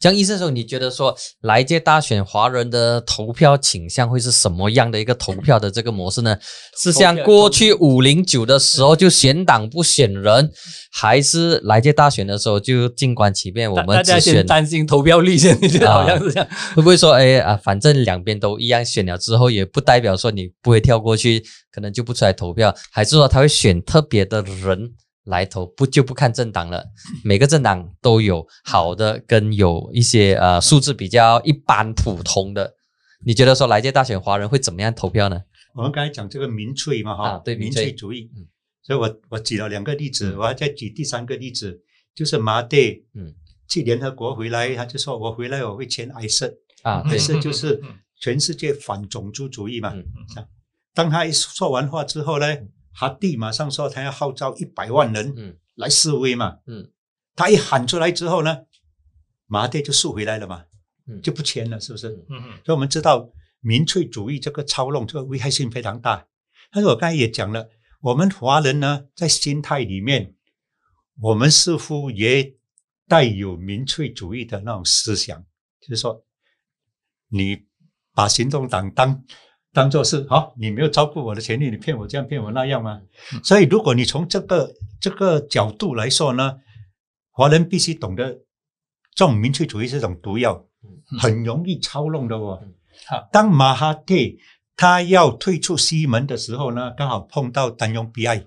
[0.00, 6.38] 江医生说，你觉得说来届大选华人的投票倾向会是什么样的一个投票的这个模式呢？
[6.74, 10.50] 是像过去五零九的时候就选党不选人，
[10.90, 13.70] 还是来届大选的时候就静观其变？
[13.70, 16.48] 我大大家们只选先担心投票率，现在就好像是这样。
[16.74, 24.92] 会不会说，哎啊，反正两边都一样，选了之后也不代表说你不会跳过去，可能就不出来投票，还是说他会选特别的人
[25.24, 26.84] 来投，不就不看政党了？
[27.24, 32.74] 每个政党都有好的跟有一些呃素质比较一般普通的。
[33.24, 35.42] 你觉得说来届大选华人会怎么样投票呢？
[35.74, 38.48] 我们刚才讲这个民粹嘛，哈、对民粹粹主义，嗯
[38.82, 41.80] 所以我我举了两个例子，嗯我还再举第三个例子，
[42.14, 43.34] 就是马蒂，嗯，
[43.68, 46.50] 去联合国回来，他就说我回来我会签埃塞，
[46.82, 49.92] 啊，埃对，塞就是嗯全世界反种族主义嘛。
[49.94, 50.02] 嗯
[50.92, 52.46] 当他一说完话之后呢，
[52.92, 56.58] 哈蒂马上说他要号召一百万人嗯来示威嘛。
[56.66, 56.90] 嗯，
[57.34, 58.58] 他一喊出来之后呢，
[59.46, 60.64] 马蒂就输回来了嘛，
[61.06, 62.08] 嗯就不签了，是不是？
[62.28, 63.30] 嗯嗯所以我们知道
[63.60, 66.26] 民粹主义这个操弄，这个危害性非常大。
[66.72, 67.68] 但是我刚才也讲了，
[68.00, 70.34] 我们华人呢，在心态里面，
[71.20, 72.56] 我们似乎也
[73.08, 75.44] 带有民粹主义的那种思想，
[75.80, 76.24] 就是说，
[77.28, 77.66] 你
[78.14, 79.24] 把行动党当
[79.72, 83.00] 当做是好，你没有照顾我的权利，你骗我这样骗我那样吗？
[83.44, 86.58] 所以，如果你从这个这个角度来说呢，
[87.30, 88.32] 华人必须懂得，
[89.14, 90.66] 这种民粹主义是一种毒药，
[91.20, 92.60] 很容易操弄的哦。
[93.06, 94.40] 好，当马哈蒂
[94.76, 98.44] 他要退出西门的时候呢，刚好碰到丹雍比埃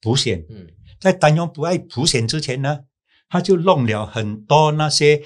[0.00, 0.68] 普选，嗯。
[0.98, 2.80] 在丹雍比埃普选之前呢，
[3.28, 5.22] 他就弄了很多那些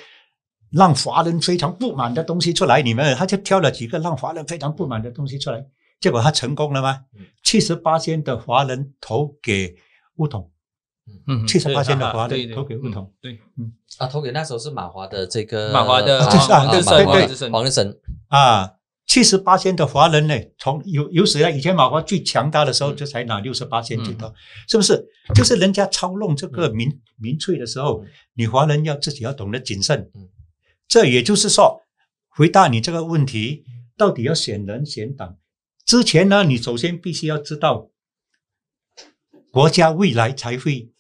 [0.71, 5.65] 让华人非常不满的东西出来，你们他就挑了几个让华人非常不满的东西出来，
[6.01, 7.01] 结果他成功了吗？
[7.17, 7.25] 嗯？
[7.43, 9.75] 七十八千的华人投给
[10.17, 10.51] 乌统，
[11.27, 13.13] 嗯七十八千的华对对人投给乌统。
[13.21, 13.73] 对，嗯。
[13.97, 17.51] 啊，投给那时候是马华的这个马华的啊就是啊马对对。
[17.51, 17.97] 黄日升，
[18.29, 18.71] 啊，
[19.07, 24.33] 七十八千的华人呢，从有有史以来，以前马华最强大的时候，嗯就才拿六十八千最多，
[24.69, 25.03] 是不是？
[25.35, 29.99] 就是人家操弄这个民、民粹的时候嗯，你华人要自己要懂得谨慎。
[30.15, 30.29] 嗯。
[30.89, 31.83] 这也就是说，
[32.29, 33.65] 回答你这个问题，
[33.97, 35.37] 到底要选人选党
[35.85, 37.91] 之前呢，你首先必须要知道
[39.51, 40.91] 国家未来才会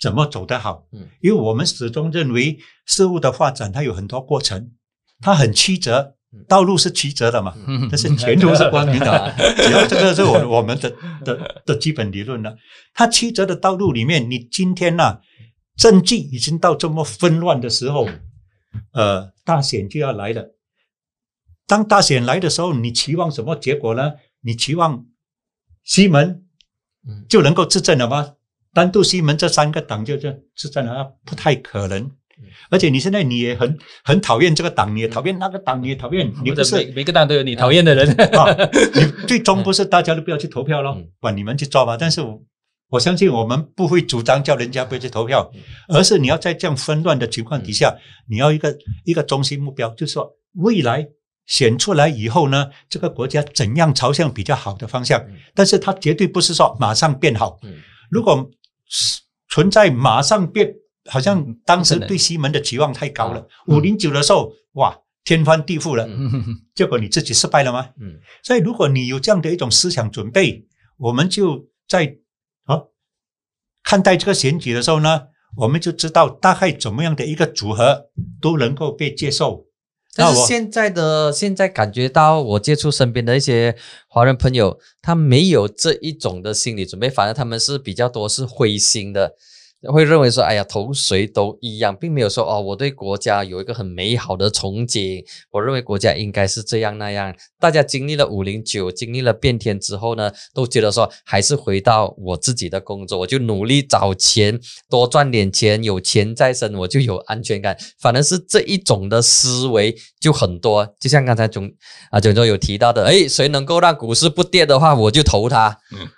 [0.00, 0.86] 怎么走得好。
[0.92, 4.72] 嗯因为我们始终认为事物的发展它有很多过程，
[5.20, 9.34] 它很曲折嗯，道路是曲折的嘛，嗯 但是前途是光明的。
[9.56, 10.94] 只要这个是我我们的
[11.24, 12.54] 的的基本理论了。
[12.92, 15.20] 它曲折的道路里面，你今天呐、
[15.76, 18.06] 政绩已经到这么纷乱的时候，
[18.92, 20.54] 呃，大选就要来了。
[21.66, 24.14] 当大选来的时候，你期望什么结果呢？
[24.40, 25.04] 你期望
[25.84, 26.44] 西门
[27.06, 28.34] 嗯就能够执政了吗？
[28.72, 32.10] 单独西门这三个党就这执政了，啊不太可能。
[32.70, 38.08] 而且你现在你也很很讨厌这个党，你也讨厌那个党，你也讨厌，你不是每每个党都有你讨厌的人。
[38.36, 38.46] 啊，
[38.94, 41.96] 你最终不是大家都不要去投票咯嗯，管你们去做吧。
[41.98, 42.20] 但是
[42.90, 45.50] 我我相信我们不会主张叫人家不要去投票，
[45.88, 47.96] 而是你要在这样纷乱的情况底下，
[48.28, 51.06] 你要一个一个中心目标，就是说未来
[51.46, 55.36] 选出来以后呢，这个国家怎样朝向比较好的方向嗯。
[55.54, 57.58] 但是它绝对不是说马上变好。
[57.62, 57.74] 嗯
[58.10, 58.50] 如果
[58.86, 59.20] 是
[59.50, 60.74] 存在马上变，
[61.10, 63.40] 好像当时对西门的期望太高了。
[63.66, 66.06] 嗯五零九的时候，哇，天翻地覆了。
[66.06, 66.42] 嗯
[66.74, 67.88] 结果你自己失败了吗？
[68.00, 70.64] 嗯所以，如果你有这样的一种思想准备，
[70.96, 72.27] 我们就在啊
[73.88, 79.64] 看待这个选举的时候呢，我们就知道大概怎么样的一个组合都能够被接受。
[80.14, 83.74] 但是现在的现在感觉到，我接触身边的一些
[84.06, 89.32] 华人朋友，他没有这一种的心理准备，反而他们是比较多是灰心的，
[89.92, 97.32] 会认为说，哎呀，投谁都一样，并没有说哦，我对国家有一个很美好的憧憬，我认为国家应该是这样那样。
[97.60, 104.58] 大家经历了五零九，经历了变天之后呢，都觉得说，还是回到我自己的工作，我就努力找钱，
[104.90, 107.76] 多赚点钱，有钱在身，我就有安全感。
[108.00, 111.70] 反而是这一种的思维就很多，就像刚才总
[112.10, 115.78] 啊总总有提到的，诶，谁能够让股市不跌的话，我就投他。
[115.92, 116.08] 嗯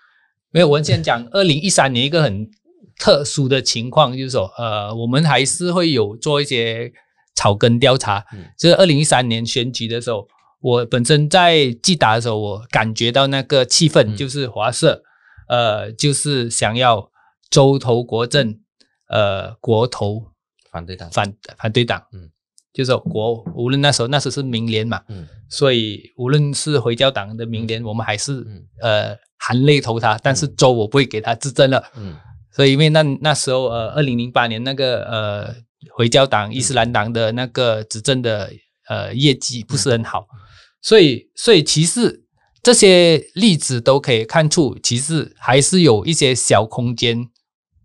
[0.53, 2.51] 没有，我们先讲二零一三年一个很
[3.01, 6.93] 特殊的情况，就是说，呃，我们还是会有做一些
[7.35, 8.23] 草根调查。
[8.35, 8.45] 嗯。
[8.59, 10.29] 就是二零一三年选举的时候，
[10.61, 14.17] 我本身在记打的时候，我感觉到那个气氛嗯。
[14.17, 15.03] 就是华社，
[15.49, 17.11] 呃，就是想要
[17.49, 18.61] 州投国政，
[19.09, 20.27] 呃，国投
[20.71, 22.31] 反对党，反反对党，嗯，
[22.75, 25.27] 就是说国无论那时候那时候是民联嘛，嗯。
[25.49, 28.63] 所以无论是回教党的民联，我们还是、嗯。
[28.83, 31.83] 呃含泪投他，但是州我不会给他执政了。
[31.97, 32.15] 嗯
[32.53, 35.55] 所以因为那那时候呃，二零零八年那个呃
[35.95, 38.53] 回教党、伊斯兰党的那个执政的
[38.89, 40.27] 呃业绩不是很好，
[40.83, 42.25] 所以所以其实
[42.63, 47.27] 这些例子都可以看出，其实还是有一些小空间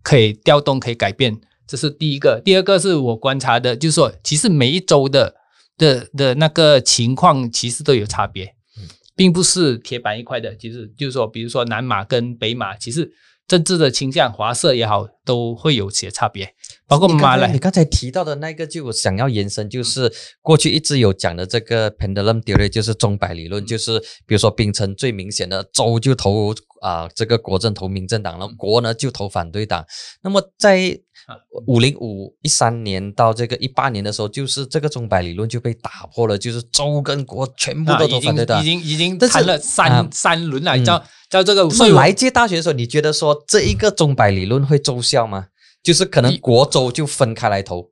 [0.02, 1.40] 可以调动、可以改变。
[1.66, 5.34] 这是第一个，第二个是我观察的，就是说，其实每一周的
[5.76, 8.54] 的的那个情况其实都有差别，
[9.16, 10.54] 并不是铁板一块的。
[10.54, 13.10] 其实就是说，比如说南马跟北马，其实
[13.46, 16.54] 政治的倾向，华社也好，都会有些差别。
[16.88, 29.84] 包括马来你，刚才提到的那个，就我想要延伸，就是过去一直有讲的这个 pendulum theory，就是钟摆理论，嗯就是比如说槟城最明显的州就投啊、这个国政投民政党了，国呢就投反对党。
[30.22, 31.34] 那么在啊
[31.66, 38.60] 五零五一三年到这个一八年的时候，就是这个钟摆理论就被打破了，就是州跟国全部都投反对党。
[38.60, 41.62] 已经已经已经谈了三、啊三轮了，嗯叫叫这个。
[41.64, 45.46] 那所以来届大学的时候，你觉得说这一个钟摆理论会奏效吗？
[45.82, 47.90] 就是可能国州就分开来投，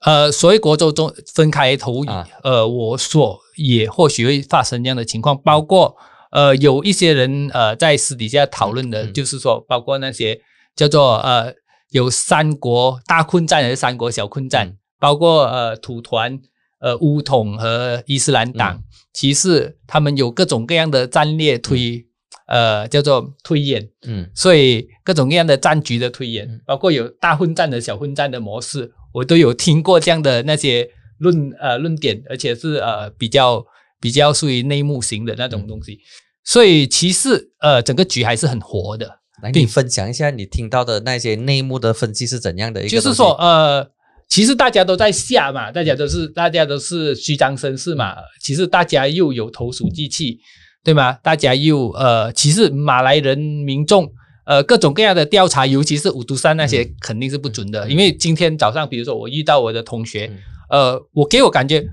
[0.00, 2.28] 呃，所谓国州中分开投，啊。
[2.42, 5.96] 呃，我所也或许会发生这样的情况，包括
[6.32, 10.40] 呃，有一些人呃在私底下讨论的，就是说，包括那些
[10.74, 11.54] 叫做呃
[11.90, 14.76] 有三国大困战还是三国小困战，嗯。
[14.98, 16.40] 包括呃土团、
[16.80, 18.82] 呃乌统和伊斯兰党，嗯。
[19.12, 22.04] 其实他们有各种各样的战略推，
[22.46, 33.64] 呃叫做推演，嗯所以各种各样的战局的推演嗯，包括有大混战的小混战的模式，我都有听过这样的那些论呃论点，而且是呃比较
[34.00, 35.98] 比较属于内幕型的那种东西。
[36.44, 39.06] 所以其实呃整个局还是很活的，
[39.42, 42.90] 来，并你分享一下你听到的那些内幕的分析是怎样的一个？
[42.90, 43.90] 就是说呃。
[44.28, 48.14] 其实大家都在下嘛，大家都是大家都是虚张声势嘛。
[48.40, 50.38] 其实大家又有投鼠忌器，
[50.84, 51.12] 对吗？
[51.22, 54.10] 大家又呃，其实马来人民众
[54.44, 56.94] 呃各种各样的调查，尤其是五毒山那些嗯。
[57.00, 60.38] 肯定是不准的，嗯因为今天早上比如说我遇到我的同学，嗯。
[60.70, 61.84] 呃，我给我感觉，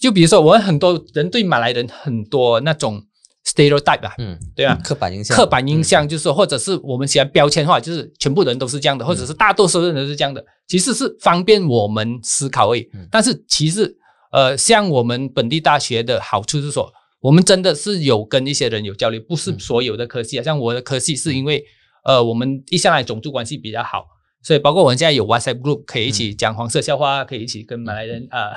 [0.00, 3.02] 就比如说我们很多人对马来人很多那种
[3.46, 4.78] stereotype 啊，嗯，对吧？
[4.84, 12.88] 刻板印象，刻板印象就是说，或者是我们喜欢标签化，就是全部人都是这样的，或者是大多数人都是这样的，其实是方便我们思考而已。
[12.92, 13.08] 嗯。
[13.10, 13.96] 但是其实，
[14.32, 16.92] 呃，像我们本地大学的好处是说，
[17.26, 20.42] 我们真的是有跟一些人有交流，不是嗯所有的科系啊。
[20.44, 21.64] 像我的科系是因为，
[22.04, 24.04] 呃，我们一向来种族关系比较好。
[24.44, 28.52] 所以，包括我们现在有 WhatsApp group，可以一起讲黄色笑话，可以一起跟马来人啊、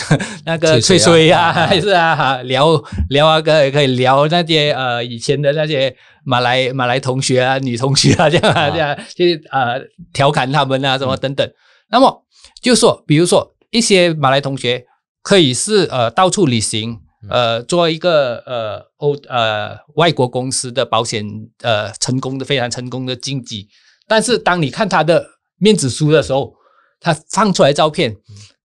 [0.46, 5.94] 那个吹吹吹啊， 还是啊哈聊聊啊，可以可以聊那些呃以前的那些
[6.24, 9.78] 马来马来同学啊、女同学啊这样这样去呃
[10.14, 11.46] 调侃他们啊什么等等。
[11.90, 12.24] 那么
[12.62, 14.86] 就说，比如说一些马来同学
[15.20, 16.98] 可以是呃到处旅行，
[17.30, 21.24] 呃做一个呃欧呃外国公司的保险
[21.62, 23.68] 呃成功的非常成功的经济，
[24.06, 25.26] 但是当你看他的
[25.58, 26.54] 面子书的时候，
[27.00, 28.16] 他放出来照片，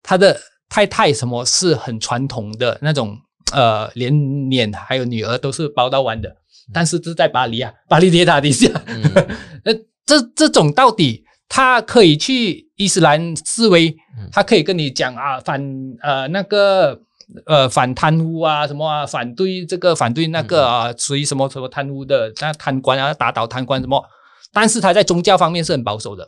[0.03, 3.18] 他的太太什么是很传统的那种，
[3.51, 6.36] 呃，连脸还有女儿都是包到完的，
[6.74, 9.03] 但是是在巴黎啊，巴黎铁塔底下，嗯。
[9.66, 9.74] 呃，
[10.05, 15.62] 这这种到底他可以去伊斯兰思维嗯，他可以跟你讲啊，反
[16.01, 16.99] 呃那个
[17.45, 24.03] 呃反贪污啊什么啊，反对这个反对那个啊，属于什么什么贪污的，那贪官啊打倒贪官什么，
[24.51, 26.27] 但是他在宗教方面是很保守的，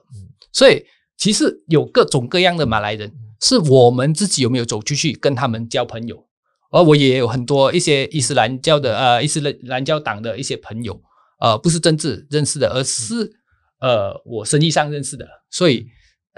[0.53, 0.85] 所以
[1.17, 6.23] 其实有各种各样的马来人，是我们自己有没有走出去跟他们交朋友，
[6.71, 11.01] 而我也有很多一些伊斯兰教的呃伊斯兰教党的一些朋友，
[11.39, 13.31] 呃，不是政治认识的，而是
[13.79, 15.87] 呃我生意上认识的，所以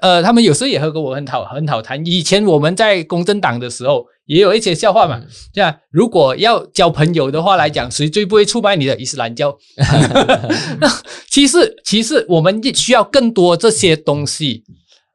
[0.01, 2.03] 呃他们有时候也和跟我很好很好谈。
[2.05, 5.21] 以前我们在公正党的时候，也有一些笑话嘛，
[5.53, 9.55] 这样如果要交朋友的话来讲，谁最不会出卖你的伊斯兰教？
[11.29, 14.63] 其实其实我们也需要更多这些东西，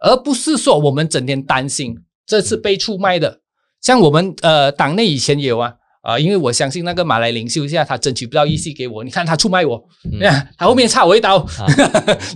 [0.00, 3.40] 而不是说我们整天担心这次被出卖的。
[3.80, 5.74] 像我们呃党内以前也有啊。
[6.00, 9.82] 啊、因为我相信那个马来领袖现在他争取不到议席给我，你看他出卖我，
[10.56, 11.38] 他后面插我一刀，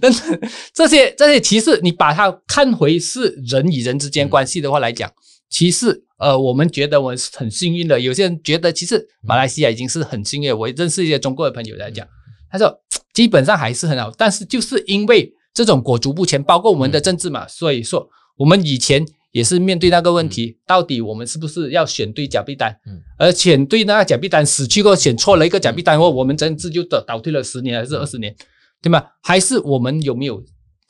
[0.00, 0.40] 等等，
[0.74, 5.10] 这些这些其实你把它看回是人与人之间关系的话来讲，
[5.48, 7.98] 其实呃，我们觉得我们是很幸运的。
[7.98, 10.56] 有些人觉得其实马来西亚已经是很幸运。
[10.56, 12.06] 我认识一些中国的朋友来讲，
[12.50, 12.72] 他说
[13.14, 22.78] 基本上还是很好，但是就是因为这种裹足不前，包括我们的政治嘛，所以说我们以前也是面对那个问题，到底我们是不是要选对假币单？
[22.86, 28.34] 嗯而选对那个假币单死去过，选错了一个假币单，或我们政治就倒倒退了十年还是二十年，
[28.80, 29.04] 对吗？
[29.22, 30.42] 还是我们有没有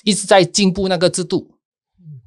[0.05, 1.57] 一直在进步那个制度？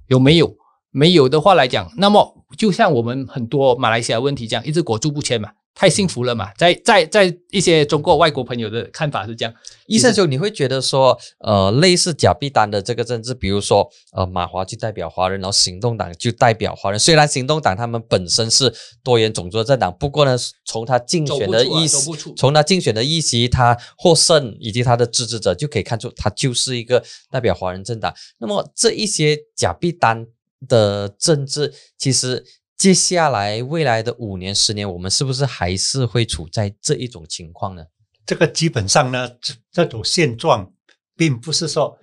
[0.08, 0.56] 有没有？
[0.92, 5.50] 没有的话来讲，那么就像我们很多马来西亚问题这样，一直裹足不前嘛。
[5.76, 9.54] 太幸福了嘛，在在在一些中国外国朋友的看法是这样。
[9.88, 17.00] 医生兄，你会觉得说，呃，类似假币单的这个政治，比如说，呃，马华就代表华人，然后行动党就代表华人。
[17.00, 18.74] 虽然行动党他们本身是
[19.04, 28.16] 多元种族的政党，不过呢，从他竞选的意思，从他竞选的议席，他获胜以及他的支持者就可以看出，他就是一个代表华人政党。
[28.40, 30.26] 那么这一些假币单
[30.70, 32.44] 的政治，其实
[32.78, 37.84] 接下来未来的五年、十年，我们是不是还是会处在这一种情况呢？
[38.26, 40.70] 这个基本上呢，这这种现状，
[41.16, 41.98] 并不是说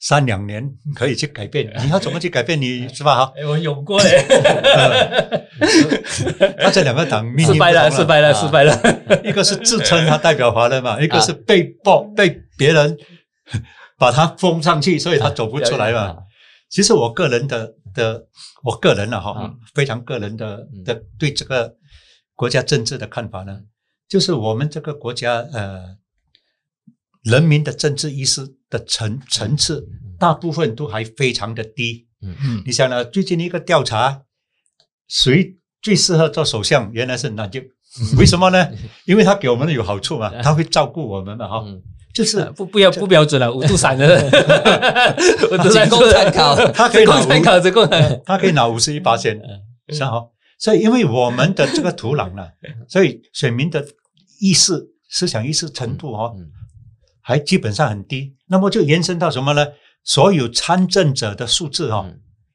[0.00, 1.70] 三两年可以去改变。
[1.84, 2.60] 你要怎么去改变？
[2.60, 3.26] 你是吧？
[3.26, 4.24] 哈， 我有过嘞。
[6.58, 9.20] 他这两个党失败了，失败了，失败了。
[9.22, 12.96] 一个是自称他代表华人嘛，一个是被迫被别人
[13.98, 16.16] 把他封上去，所以他走不出来嘛。
[16.70, 18.26] 其实我个人的的，
[18.62, 21.76] 我个人了，哈，非常个人的的对这个
[22.34, 23.62] 国家政治的看法呢。
[24.08, 25.96] 就是我们这个国家，呃，
[27.22, 29.88] 人民的政治意识的层层次，
[30.18, 32.08] 大部分都还非常的低。
[32.22, 33.04] 嗯嗯，你想呢？
[33.04, 34.24] 最近一个调查，
[35.06, 36.90] 谁最适合做首相？
[36.92, 37.64] 原来是南京。
[38.18, 38.68] 为什么呢？
[39.06, 41.64] 因为他给我们有好处嘛， 他会照顾我们嘛，哈。
[42.14, 44.20] 就是不不要不标准了，五度散的，
[45.70, 46.56] 仅供参考。
[46.72, 47.86] 他可以拿参考， 这个
[48.24, 49.40] 他可以拿五十一八千，
[49.88, 50.26] 是哈。
[50.58, 52.48] 所以，因为我们的这个土壤呢，
[52.88, 53.84] 所以选民的。
[54.42, 56.34] 意识、思想意识程度哦，
[57.20, 58.34] 还基本上很低。
[58.48, 59.66] 那么就延伸到什么呢？
[60.02, 62.10] 所有参政者的数字哦，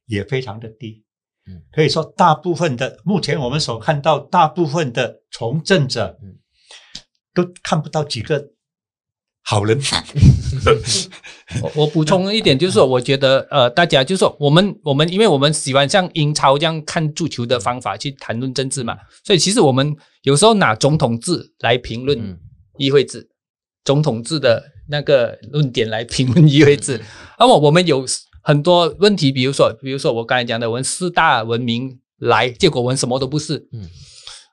[0.07, 1.03] 也非常的低。
[1.47, 6.17] 嗯，可以说大部分的目前我们所看到大部分的从政者，
[7.35, 8.43] 都看不到几个
[9.45, 9.79] 好人。
[11.61, 19.95] 我我补充一点，就是说，我觉得呃，大家就是说，我们我们因为我们喜欢像英超这样看足球的方法去谈论政治嘛，所以其实我们。
[20.25, 22.39] 有时候拿总统制来评论
[22.79, 23.29] 议会制，
[23.83, 26.99] 总统制的那个论点来评论议会制。
[27.37, 28.03] 那么我们有
[28.41, 33.67] 很多问题，比如说，比如说我刚才讲的，我们四大文明来，结果我们什么都不是。
[33.71, 33.87] 嗯，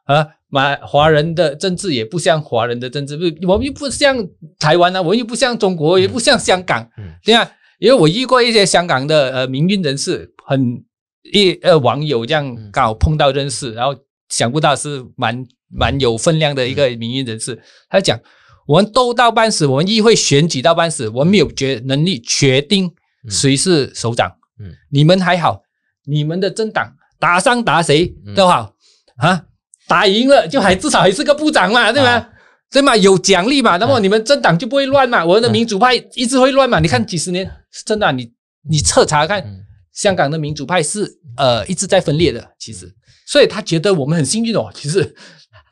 [0.04, 4.14] 啊，马华人的政治也不像华人的政治，不，我们又不像
[4.58, 6.86] 台湾啊，我们又不像中国，也不像香港。
[7.24, 10.84] 对啊，因为我遇过一些香港的呃民运人士，很
[11.32, 13.96] 一呃网友这样刚好碰到认识，然后
[14.28, 15.44] 想不到是蛮。
[15.74, 18.20] 蛮有分量的一个民运人士，他讲：
[18.66, 22.92] 我们斗到半死，我们议会选举到半死，我们没有决能力决定
[23.30, 24.30] 谁是首长。
[24.60, 25.62] 嗯，你们还好，
[26.04, 28.74] 你们的政党打上打谁都好
[29.16, 29.46] 啊，
[29.92, 32.26] 打赢了就还至少还是个部长嘛，对吗？
[32.70, 32.96] 对嘛？
[32.96, 35.22] 有奖励嘛，那么你们政党就不会乱嘛。
[35.22, 36.80] 我们的民主派一直会乱嘛？
[36.80, 37.50] 你看几十年，
[37.84, 38.32] 真的，你
[38.70, 39.44] 你彻查看，
[39.92, 42.90] 香港的民主派是呃一直在分裂的，其实，
[43.26, 45.14] 所以他觉得我们很幸运哦， 其实。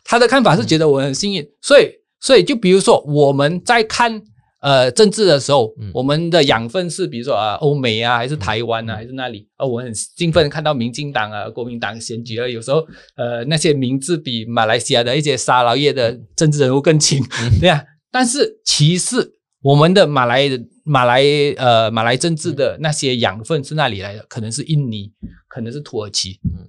[0.05, 1.89] 他的看法是觉得我很幸运，所以，
[2.21, 4.21] 所以就比如说我们在看
[4.61, 12.87] 呃政治的时候，我们的养分是比如说啊欧美啊，还是台湾啊，还是那里啊，我很兴奋看到民进党啊、国民党选举啊，有时候
[13.17, 17.23] 呃那些名字比马来西亚的一些沙劳越的政治人物更亲，
[17.61, 17.85] 对呀。
[18.11, 19.33] 但是其实
[19.63, 20.49] 我们的马来
[20.85, 21.23] 马来
[21.57, 24.25] 呃马来政治的那些养分是那里来的？
[24.29, 25.13] 可能是印尼，
[25.49, 26.69] 可能是土耳其，嗯，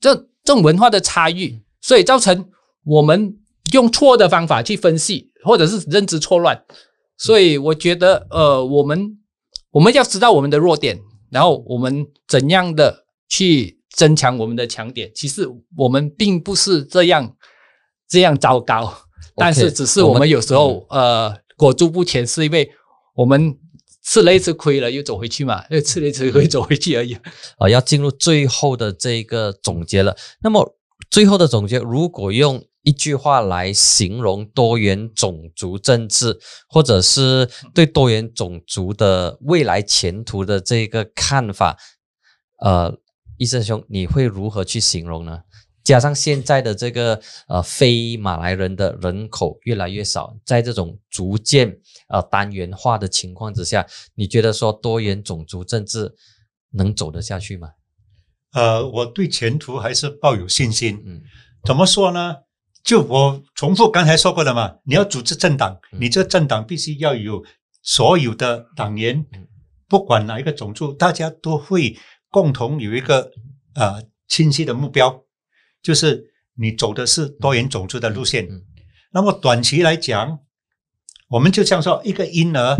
[0.00, 0.14] 这
[0.44, 2.46] 这种文化的差异，所以造成。
[2.84, 3.36] 我们
[3.72, 6.60] 用错的方法去分析，或者是认知错乱，
[7.22, 9.16] 所以我觉得，呃，我们
[9.70, 10.98] 我们要知道我们的弱点，
[11.30, 15.08] 然后我们怎样的去增强我们的强点。
[15.14, 15.46] 其实
[15.76, 17.36] 我们并不是这样
[18.08, 18.92] 这样糟糕，
[19.36, 22.68] 但是只是我们有时候呃裹足不前，是因为
[23.14, 23.56] 我们
[24.02, 27.16] 吃了一次亏了又走回去嘛，又吃了一次亏走回去而已。
[27.58, 30.16] 啊，要进入最后的这个总结了。
[30.42, 30.76] 那么
[31.08, 36.38] 最后的总结，如果用一句话来形容多元种族政治，
[36.68, 41.78] 或者是对多元种族的未来前途的这个看法，
[42.58, 42.98] 呃，
[43.38, 45.42] 医生兄，你会如何去形容呢？
[45.84, 53.84] 加上现在的这个呃非马来人的人口越来越少，在这种逐渐呃单元化的情况之下，
[54.14, 56.14] 你觉得说多元种族政治
[56.70, 57.70] 能走得下去吗？
[58.52, 61.02] 呃，我对前途还是抱有信心。
[61.04, 61.22] 嗯，
[61.64, 62.36] 怎么说呢？
[62.84, 67.44] 就我重复刚才说过的嘛，你要组织政党，你这政党必须要有
[67.80, 69.24] 所有的党员，
[69.88, 71.96] 不管哪一个种族，大家都会
[72.28, 73.30] 共同有一个
[73.74, 75.22] 呃清晰的目标，
[75.80, 78.48] 就是你走的是多元种族的路线。
[79.12, 80.40] 那么短期来讲，
[81.28, 82.76] 我们就像说一个婴儿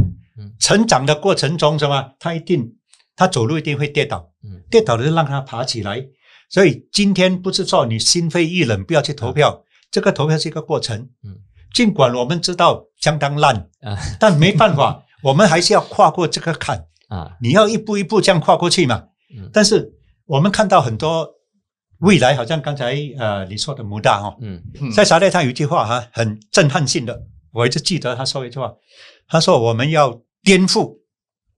[0.59, 2.15] 成长的过程中，是吗？
[2.19, 2.75] 他一定
[3.15, 4.33] 他走路一定会跌倒，
[4.69, 6.05] 跌倒了就让他爬起来。
[6.49, 9.65] 所以今天不是说你心灰意冷不要去投票。
[9.93, 10.99] 这个投票是一个过程。
[11.23, 11.39] 嗯。
[11.73, 13.97] 尽管我们知道相当烂，啊。
[14.19, 16.85] 但没办法， 我们还是要跨过这个坎。
[17.09, 17.37] 啊。
[17.41, 19.05] 你要一步一步这样跨过去嘛。
[19.37, 19.49] 嗯。
[19.53, 19.93] 但是
[20.27, 21.31] 我们看到很多
[21.99, 24.63] 未来，好像刚才呃你说的穆大哦，嗯。
[24.81, 24.91] 嗯。
[24.91, 28.73] 在沙特他有一句话哈，很震撼性的，我一直记得他说一句话，
[29.29, 30.99] 他说我们要颠覆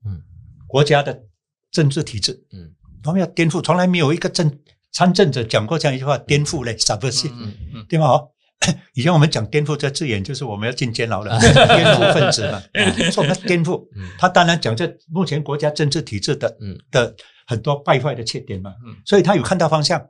[0.04, 0.22] 嗯。
[0.66, 1.22] 国家的
[1.70, 2.74] 政治体制，嗯。
[3.04, 4.50] 我们要颠覆，从来没有一个政
[4.94, 8.06] 参政者讲过这样一句话，颠覆嘞，subversive，、嗯嗯对吗？
[8.06, 8.30] 哦，
[8.94, 12.62] 以前我们讲颠覆这字眼，就是我们要进监牢了， 颠覆分子嘛，
[13.10, 13.84] 说我们要颠覆。
[13.96, 14.08] 嗯。
[14.18, 16.78] 他当然讲这目前国家政治体制的嗯。
[16.92, 17.14] 的
[17.46, 18.94] 很多败坏的缺点嘛，嗯。
[19.04, 20.00] 所以他有看到方向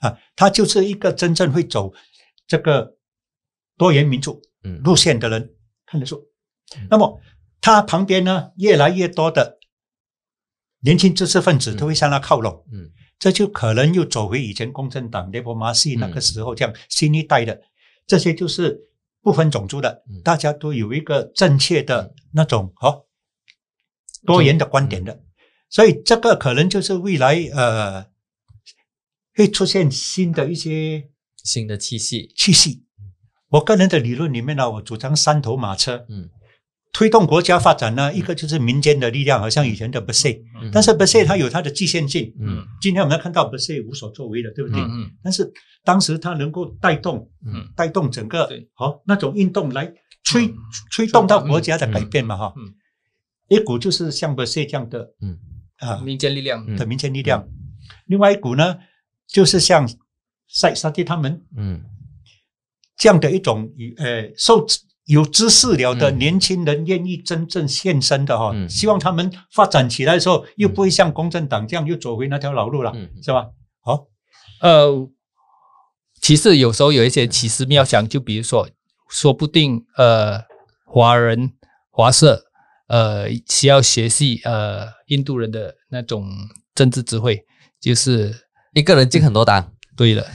[0.00, 1.92] 啊，他就是一个真正会走
[2.46, 2.94] 这个
[3.76, 4.80] 多元民主嗯。
[4.84, 5.50] 路线的人，
[5.84, 6.16] 看得出。
[6.78, 6.86] 嗯。
[6.88, 7.20] 那么
[7.60, 9.58] 他旁边呢，越来越多的
[10.80, 12.88] 年轻知识分子都会向他靠拢，嗯
[13.18, 17.60] 这就可能又走回以前共产党雷伯马西那个时候这样新一代的，
[18.06, 18.78] 这些就是
[19.22, 23.06] 不分种族的嗯，大家都有一个正确的那种哦
[24.24, 25.22] 多元的观点的，
[25.68, 28.06] 所以这个可能就是未来呃
[29.34, 31.08] 会出现新的一些
[31.42, 32.32] 新的气息。
[32.36, 32.84] 气息。
[33.48, 36.28] 我个人的理论里面呢，我主张三头马车，嗯
[36.96, 40.70] 推动国家发展呢，一个就是民间的力量，好像以前的 b e s e 嗯。
[40.72, 42.34] 但是 b e s e 它有它的局限性。
[42.40, 42.64] 嗯。
[42.80, 44.80] 今天我们看到 b e s e 无所作为的，对不对？
[44.80, 45.52] 嗯但是
[45.84, 47.68] 当时它能够带动嗯。
[47.76, 48.66] 带动整个对。
[48.72, 49.92] 好、那种运动来
[50.24, 50.54] 推、嗯。
[50.90, 52.54] 推动到国家的改变嘛哈。
[52.56, 52.72] 嗯。
[53.48, 55.36] 一股就是像 b e s e 这样的嗯。
[55.76, 56.78] 啊、民间力量，嗯。
[56.78, 57.46] 的民间力量，
[58.06, 58.78] 另外一股呢
[59.28, 59.86] 就是像
[60.48, 61.82] 塞萨蒂他们嗯。
[62.96, 64.66] 这样的一种呃受
[65.06, 66.18] 有知识了的嗯。
[66.18, 68.68] 年轻人愿意真正献身的哈、嗯。
[68.68, 73.46] 希望他们发展起来的时候，又不会像公正党这样又走回那条老路了，嗯是吧？
[73.82, 74.06] 好，
[74.60, 75.08] 呃，
[76.20, 78.68] 其实有时候有一些奇思妙想，就比如说，
[79.08, 80.42] 说不定呃，
[80.84, 81.52] 华人
[81.90, 82.44] 华社
[82.88, 86.28] 呃需要学习呃印度人的那种
[86.74, 87.44] 政治智慧，
[87.80, 88.34] 就是
[88.74, 90.26] 一个人进很多党，对了。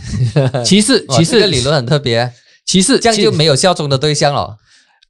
[0.63, 2.31] 其实 其实这个理论很特别，
[2.71, 4.55] 其实这样就没有效忠的对象了。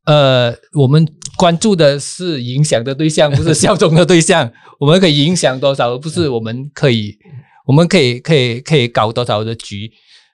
[0.05, 1.07] 呃，我们
[1.37, 4.51] 关注的是影响的对象，不是效忠的对象。
[4.81, 7.15] 我们可以影响多少，而不是我们可以，
[7.67, 9.91] 我们可以可以可以搞多少的局。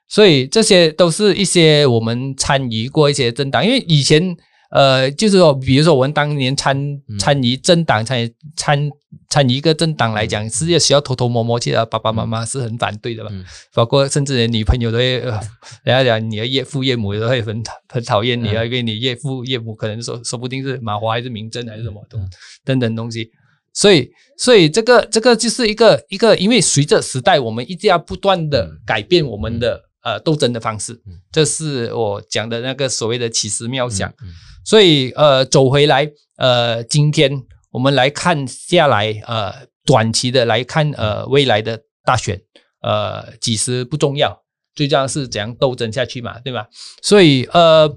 [0.08, 4.34] 所以这些都是一些我们参与过一些政党，因为以前
[4.70, 6.76] 呃，就是说，比如说我们当年参
[7.18, 8.90] 参与政党，参与参
[9.30, 13.30] 参与一个政党来讲，是要需要偷偷摸摸去的，爸爸妈妈是很反对的吧。
[13.32, 13.42] 嗯。
[13.72, 15.40] 包括甚至连女朋友都会，呃、
[15.84, 22.20] 人家讲你的岳父岳母都会很很讨厌你啊，因为你岳父岳母可能说说不定是马华还是明真还是什么东
[22.62, 23.30] 等等东西，
[23.72, 34.12] 所以所以这个这个就是一个一个，因为随着时代，我们一直要不断的改变我们的、呃斗争的方式嗯，这是我讲的那个所谓的奇思妙想。
[34.58, 39.52] 嗯所以呃，走回来，呃，今天我们来看下来，呃，
[39.86, 42.40] 短期的来看，呃，未来的大选，
[42.82, 44.42] 呃，几时不重要，
[44.74, 46.68] 最重要是怎样斗争下去嘛，对吧？
[47.02, 47.88] 所以呃，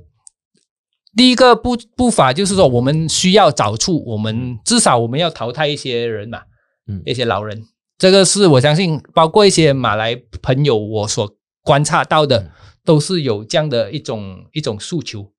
[1.15, 6.43] 第一个步步伐就是说，我们需要找出我们至少我们要淘汰一些人嘛，
[6.87, 7.61] 嗯一些老人，
[7.97, 11.29] 这个是我相信，包括一些马来朋友我所
[11.63, 12.51] 观察到的，嗯
[12.85, 15.30] 都是有这样的一种一种诉求。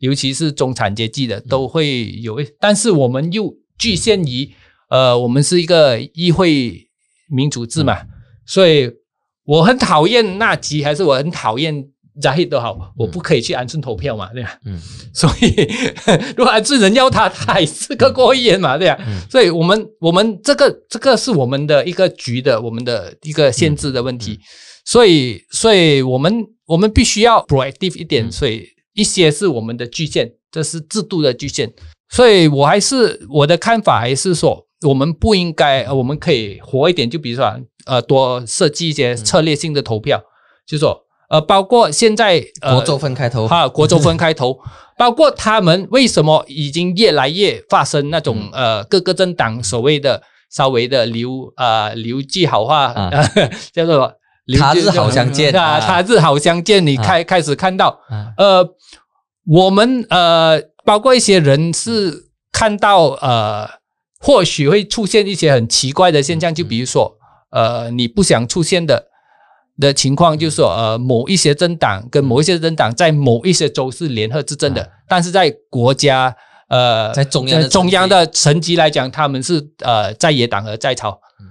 [0.00, 4.50] 尤其是中产阶级的都会有，但是我们又局限于
[4.90, 6.88] 呃，我们是一个议会
[7.30, 7.98] 民主制嘛，
[8.44, 8.90] 所以
[9.44, 11.86] 我很讨厌纳吉，还是我很讨厌
[12.20, 14.58] 扎希都好，我不可以去安顺投票嘛，对吧？
[14.64, 14.80] 嗯。
[15.14, 15.70] 所以
[16.36, 18.98] 如果安顺人要他，他还是个国议员嘛，对吧？
[19.06, 19.20] 嗯。
[19.30, 24.40] 所以我们我们这个这个是我们的一个局的，我们的一个限制的问题，
[24.84, 28.32] 所以所以我们我们必须要 proactive 一点，嗯。
[28.32, 28.66] 所以
[29.00, 31.72] 一些是我们的局限，这是制度的局限，
[32.10, 40.22] 所以我还是我的看法还是说，我们不应该，呃我们可以活一点，就比如说呃，多设计一些策略性的投票，
[40.66, 44.58] 就说呃，包括现在呃国州分开投，哈，国州分开投，
[44.98, 52.94] 包括他们为什么已经越来越发生那种、呃各个政党所谓的稍微的留呃留句好话，
[53.72, 54.12] 叫做
[54.58, 55.80] 他日好相见啊，啊。
[55.80, 57.04] 他日好相见，你啊。
[57.04, 58.32] 开、开始看到啊。
[58.36, 58.68] 呃，
[59.46, 63.68] 我们呃包括一些人是看到呃
[64.18, 67.16] 或许会出现一些很奇怪的现象，就比如说
[67.50, 69.08] 呃你不想出现的。
[69.80, 74.88] 的情况就是说，呃，某一些政党跟某一些政党在某一些州是联合执政的，啊。
[75.08, 76.36] 但是在国家
[76.68, 78.14] 呃在中央的中央层级。
[78.14, 81.18] 的层级来讲，他们是呃在野党和在朝。
[81.40, 81.48] 嗯。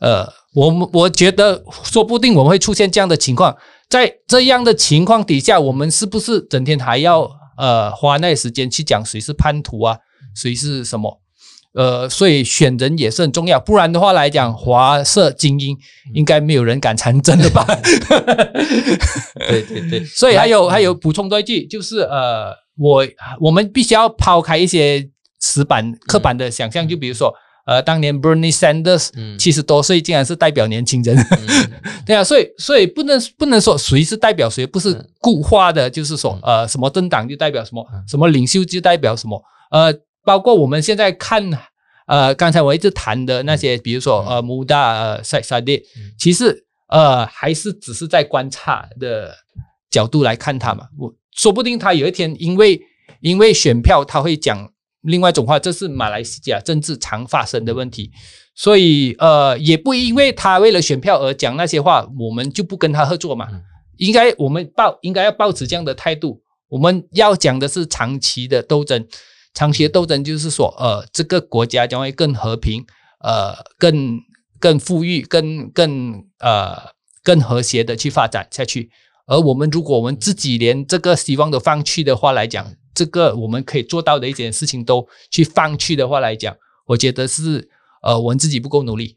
[0.00, 3.56] 呃，我们我觉得说不定我们会出现这样的情况，
[3.88, 9.98] 在这样的情况底下，我们是不是整天还要呃花那时间去讲谁是叛徒啊，
[10.34, 11.20] 谁是什么？
[11.74, 15.76] 呃，所以选人也是很重要，不然的话来讲，华社精英
[16.14, 17.64] 应该没有人敢参政的吧？
[19.48, 23.06] 对 对对， 所以还有还有补充多一句，就是呃，我
[23.40, 25.08] 我们必须要抛开一些
[25.38, 27.32] 死板刻板的想象，就比如说
[27.68, 29.38] 呃，当年 Bernie Sanders 嗯。
[29.38, 31.70] 七十多岁，竟然是代表年轻人，嗯。
[32.06, 35.08] 对啊，所以所以不能不能说谁是代表谁，不是嗯。
[35.20, 39.92] 固化的，就是说呃，什么政党就代表什么，什么领袖就代表什么，呃，
[40.24, 41.50] 包括我们现在看。
[42.08, 45.78] 呃，刚才我一直谈的那些，比如说呃，穆大、呃、塞萨列，
[46.18, 49.30] 其实呃，还是只是在观察的
[49.90, 50.86] 角度来看他嘛。
[50.98, 52.80] 我说不定他有一天因为
[53.20, 54.72] 因为选票，他会讲
[55.08, 58.10] 另外一种话，这是马来西亚政治常发生的问题。
[58.54, 63.48] 所以呃，也不因为他为了选票而讲那些话，我们就不跟他合作嘛。
[63.50, 63.62] 嗯
[63.98, 66.40] 应该我们抱应该要抱持这样的态度。
[66.68, 69.04] 我们要讲的是长期的斗争，
[69.54, 72.86] 长期的斗争就是说，呃，这个国家将会更和平，
[73.24, 74.20] 呃，更
[74.60, 76.76] 更富裕，更更呃
[77.24, 78.88] 更和谐的去发展下去。
[79.26, 86.56] 而我们如果我们自己连这个希望都放弃的话来讲，这个我们可以做到的一件事情都去放弃的话来讲，
[86.86, 87.70] 我觉得是
[88.02, 89.14] 呃我们自己不够努力。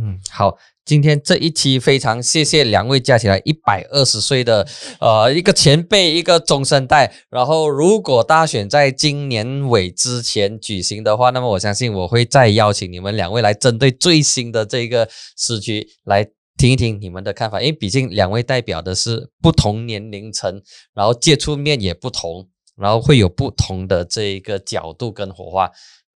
[0.00, 4.64] 嗯，好，今天这一期非常谢谢两位加起来一百二十岁的
[5.00, 7.12] 呃一个前辈，一个中生代。
[7.30, 16.28] 然后，如果大选在今年尾之前举行的话，那么我相信我会再邀请你们两位来针对最新的这个时局来
[16.58, 20.62] 听一听你们的看法，因为毕竟两位代表的是不同年龄层，
[20.94, 25.70] 然后接触面也不同，然后会有不同的这一个角度跟火花。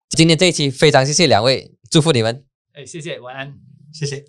[0.09, 2.45] 今天这一期非常谢谢两位，祝福你们。
[2.73, 3.53] 哎，谢谢，晚安。
[3.93, 4.25] 谢谢。